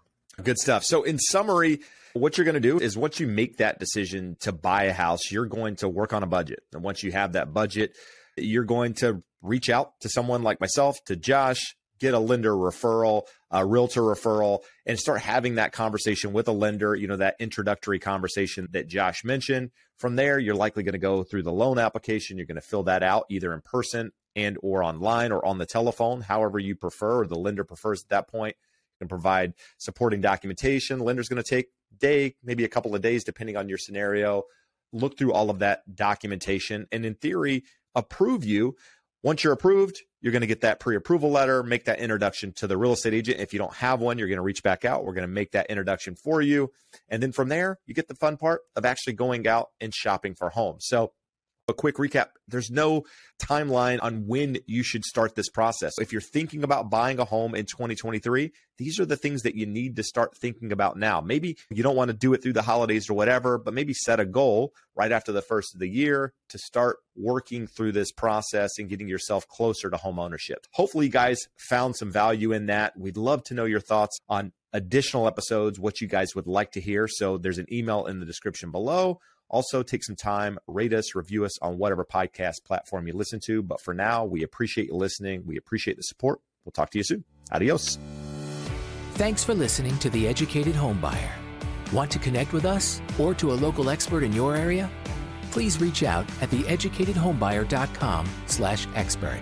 Good 0.43 0.57
stuff. 0.57 0.83
So, 0.83 1.03
in 1.03 1.17
summary, 1.17 1.79
what 2.11 2.37
you're 2.37 2.45
going 2.45 2.55
to 2.55 2.59
do 2.59 2.77
is 2.77 2.97
once 2.97 3.21
you 3.21 3.27
make 3.27 3.57
that 3.57 3.79
decision 3.79 4.35
to 4.41 4.51
buy 4.51 4.83
a 4.83 4.93
house, 4.93 5.31
you're 5.31 5.45
going 5.45 5.77
to 5.77 5.87
work 5.87 6.11
on 6.11 6.23
a 6.23 6.27
budget. 6.27 6.63
And 6.73 6.83
once 6.83 7.03
you 7.03 7.13
have 7.13 7.33
that 7.33 7.53
budget, 7.53 7.95
you're 8.43 8.63
going 8.63 8.93
to 8.95 9.23
reach 9.41 9.69
out 9.69 9.99
to 10.01 10.09
someone 10.09 10.43
like 10.43 10.59
myself, 10.59 11.03
to 11.05 11.15
Josh, 11.15 11.75
get 11.99 12.13
a 12.15 12.19
lender 12.19 12.53
referral, 12.53 13.23
a 13.51 13.65
realtor 13.65 14.01
referral, 14.01 14.59
and 14.85 14.99
start 14.99 15.21
having 15.21 15.55
that 15.55 15.71
conversation 15.71 16.33
with 16.33 16.47
a 16.47 16.51
lender, 16.51 16.95
you 16.95 17.07
know, 17.07 17.17
that 17.17 17.35
introductory 17.39 17.99
conversation 17.99 18.67
that 18.71 18.87
Josh 18.87 19.23
mentioned. 19.23 19.69
From 19.97 20.15
there, 20.15 20.39
you're 20.39 20.55
likely 20.55 20.81
going 20.81 20.93
to 20.93 20.99
go 20.99 21.23
through 21.23 21.43
the 21.43 21.51
loan 21.51 21.77
application. 21.77 22.37
You're 22.37 22.47
going 22.47 22.55
to 22.55 22.61
fill 22.61 22.83
that 22.83 23.03
out 23.03 23.25
either 23.29 23.53
in 23.53 23.61
person 23.61 24.11
and 24.35 24.57
or 24.63 24.83
online 24.83 25.31
or 25.31 25.45
on 25.45 25.59
the 25.59 25.65
telephone, 25.65 26.21
however 26.21 26.57
you 26.57 26.75
prefer, 26.75 27.21
or 27.21 27.27
the 27.27 27.37
lender 27.37 27.63
prefers 27.63 28.01
at 28.01 28.09
that 28.09 28.27
point. 28.27 28.55
You 28.95 29.05
can 29.05 29.07
provide 29.07 29.53
supporting 29.77 30.21
documentation. 30.21 30.99
Lender's 30.99 31.29
going 31.29 31.41
to 31.41 31.47
take 31.47 31.67
day, 31.99 32.35
maybe 32.43 32.63
a 32.63 32.69
couple 32.69 32.95
of 32.95 33.01
days, 33.01 33.23
depending 33.23 33.57
on 33.57 33.69
your 33.69 33.77
scenario. 33.77 34.43
Look 34.91 35.17
through 35.17 35.33
all 35.33 35.49
of 35.49 35.59
that 35.59 35.83
documentation. 35.95 36.87
And 36.91 37.05
in 37.05 37.13
theory, 37.13 37.63
approve 37.95 38.43
you. 38.43 38.75
Once 39.23 39.43
you're 39.43 39.53
approved, 39.53 40.01
you're 40.21 40.31
going 40.31 40.41
to 40.41 40.47
get 40.47 40.61
that 40.61 40.79
pre 40.79 40.95
approval 40.95 41.29
letter, 41.29 41.63
make 41.63 41.85
that 41.85 41.99
introduction 41.99 42.53
to 42.53 42.67
the 42.67 42.77
real 42.77 42.93
estate 42.93 43.13
agent. 43.13 43.39
If 43.39 43.53
you 43.53 43.59
don't 43.59 43.73
have 43.73 43.99
one, 43.99 44.17
you're 44.17 44.27
going 44.27 44.37
to 44.37 44.43
reach 44.43 44.63
back 44.63 44.85
out. 44.85 45.03
We're 45.03 45.13
going 45.13 45.27
to 45.27 45.33
make 45.33 45.51
that 45.51 45.67
introduction 45.69 46.15
for 46.15 46.41
you. 46.41 46.71
And 47.09 47.21
then 47.21 47.31
from 47.31 47.49
there, 47.49 47.79
you 47.85 47.93
get 47.93 48.07
the 48.07 48.15
fun 48.15 48.37
part 48.37 48.61
of 48.75 48.85
actually 48.85 49.13
going 49.13 49.47
out 49.47 49.69
and 49.79 49.93
shopping 49.93 50.35
for 50.35 50.49
homes. 50.49 50.85
So 50.87 51.11
a 51.71 51.73
quick 51.73 51.95
recap 51.95 52.27
there's 52.51 52.69
no 52.69 53.05
timeline 53.41 53.99
on 54.03 54.27
when 54.27 54.57
you 54.67 54.83
should 54.83 55.03
start 55.03 55.35
this 55.35 55.49
process. 55.49 55.93
If 55.99 56.11
you're 56.11 56.21
thinking 56.21 56.63
about 56.63 56.89
buying 56.89 57.17
a 57.17 57.25
home 57.25 57.55
in 57.55 57.65
2023, 57.65 58.51
these 58.77 58.99
are 58.99 59.05
the 59.05 59.17
things 59.17 59.41
that 59.43 59.55
you 59.55 59.65
need 59.65 59.95
to 59.95 60.03
start 60.03 60.37
thinking 60.37 60.71
about 60.71 60.97
now. 60.97 61.21
Maybe 61.21 61.57
you 61.69 61.81
don't 61.81 61.95
want 61.95 62.09
to 62.09 62.17
do 62.17 62.33
it 62.33 62.43
through 62.43 62.53
the 62.53 62.61
holidays 62.61 63.09
or 63.09 63.13
whatever, 63.13 63.57
but 63.57 63.73
maybe 63.73 63.93
set 63.93 64.19
a 64.19 64.25
goal 64.25 64.73
right 64.95 65.11
after 65.11 65.31
the 65.31 65.41
first 65.41 65.73
of 65.73 65.79
the 65.79 65.89
year 65.89 66.33
to 66.49 66.57
start 66.59 66.97
working 67.15 67.67
through 67.67 67.93
this 67.93 68.11
process 68.11 68.71
and 68.77 68.89
getting 68.89 69.07
yourself 69.07 69.47
closer 69.47 69.89
to 69.89 69.97
home 69.97 70.19
ownership. 70.19 70.65
Hopefully, 70.73 71.07
you 71.07 71.11
guys 71.11 71.39
found 71.57 71.95
some 71.95 72.11
value 72.11 72.51
in 72.51 72.67
that. 72.67 72.93
We'd 72.97 73.17
love 73.17 73.43
to 73.45 73.53
know 73.53 73.65
your 73.65 73.79
thoughts 73.79 74.19
on 74.29 74.51
additional 74.73 75.27
episodes, 75.27 75.79
what 75.79 75.99
you 75.99 76.07
guys 76.07 76.35
would 76.35 76.47
like 76.47 76.71
to 76.71 76.81
hear. 76.81 77.07
So 77.07 77.37
there's 77.37 77.57
an 77.57 77.71
email 77.71 78.05
in 78.05 78.19
the 78.19 78.25
description 78.25 78.71
below 78.71 79.19
also, 79.51 79.83
take 79.83 80.03
some 80.03 80.15
time, 80.15 80.57
rate 80.65 80.93
us, 80.93 81.13
review 81.13 81.43
us 81.43 81.59
on 81.59 81.77
whatever 81.77 82.05
podcast 82.05 82.63
platform 82.63 83.05
you 83.05 83.13
listen 83.13 83.41
to. 83.41 83.61
But 83.61 83.81
for 83.81 83.93
now, 83.93 84.23
we 84.23 84.43
appreciate 84.43 84.87
you 84.87 84.95
listening. 84.95 85.43
We 85.45 85.57
appreciate 85.57 85.97
the 85.97 86.03
support. 86.03 86.39
We'll 86.63 86.71
talk 86.71 86.89
to 86.91 86.97
you 86.97 87.03
soon. 87.03 87.25
Adios. 87.51 87.99
Thanks 89.15 89.43
for 89.43 89.53
listening 89.53 89.97
to 89.99 90.09
The 90.09 90.25
Educated 90.25 90.73
Homebuyer. 90.73 91.31
Want 91.91 92.09
to 92.11 92.19
connect 92.19 92.53
with 92.53 92.63
us 92.63 93.01
or 93.19 93.33
to 93.35 93.51
a 93.51 93.53
local 93.53 93.89
expert 93.89 94.23
in 94.23 94.31
your 94.31 94.55
area? 94.55 94.89
Please 95.51 95.81
reach 95.81 96.03
out 96.03 96.25
at 96.41 96.49
theeducatedhomebuyer.com 96.49 98.29
slash 98.45 98.87
expert. 98.95 99.41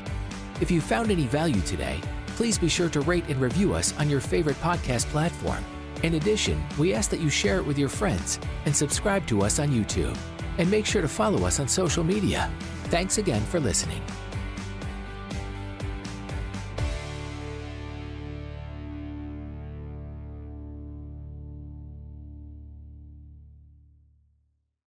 If 0.60 0.72
you 0.72 0.82
found 0.82 1.12
any 1.12 1.28
value 1.28 1.62
today, 1.62 2.02
please 2.36 2.58
be 2.58 2.68
sure 2.68 2.90
to 2.90 3.02
rate 3.02 3.26
and 3.30 3.40
review 3.40 3.76
us 3.76 3.94
on 4.00 4.10
your 4.10 4.22
favorite 4.22 4.60
podcast 4.62 5.06
platform. 5.06 5.64
In 6.04 6.16
addition, 6.16 6.64
we 6.78 6.94
ask 6.94 7.10
that 7.12 7.20
you 7.20 7.30
share 7.30 7.58
it 7.58 7.66
with 7.66 7.78
your 7.78 7.90
friends 7.90 8.40
and 8.66 8.76
subscribe 8.76 9.28
to 9.28 9.42
us 9.42 9.60
on 9.60 9.70
YouTube. 9.70 10.18
And 10.58 10.70
make 10.72 10.86
sure 10.86 11.02
to 11.02 11.08
follow 11.08 11.46
us 11.46 11.60
on 11.60 11.68
social 11.68 12.04
media. 12.04 12.52
Thanks 12.86 13.18
again 13.18 13.42
for 13.42 13.60
listening. 13.60 14.02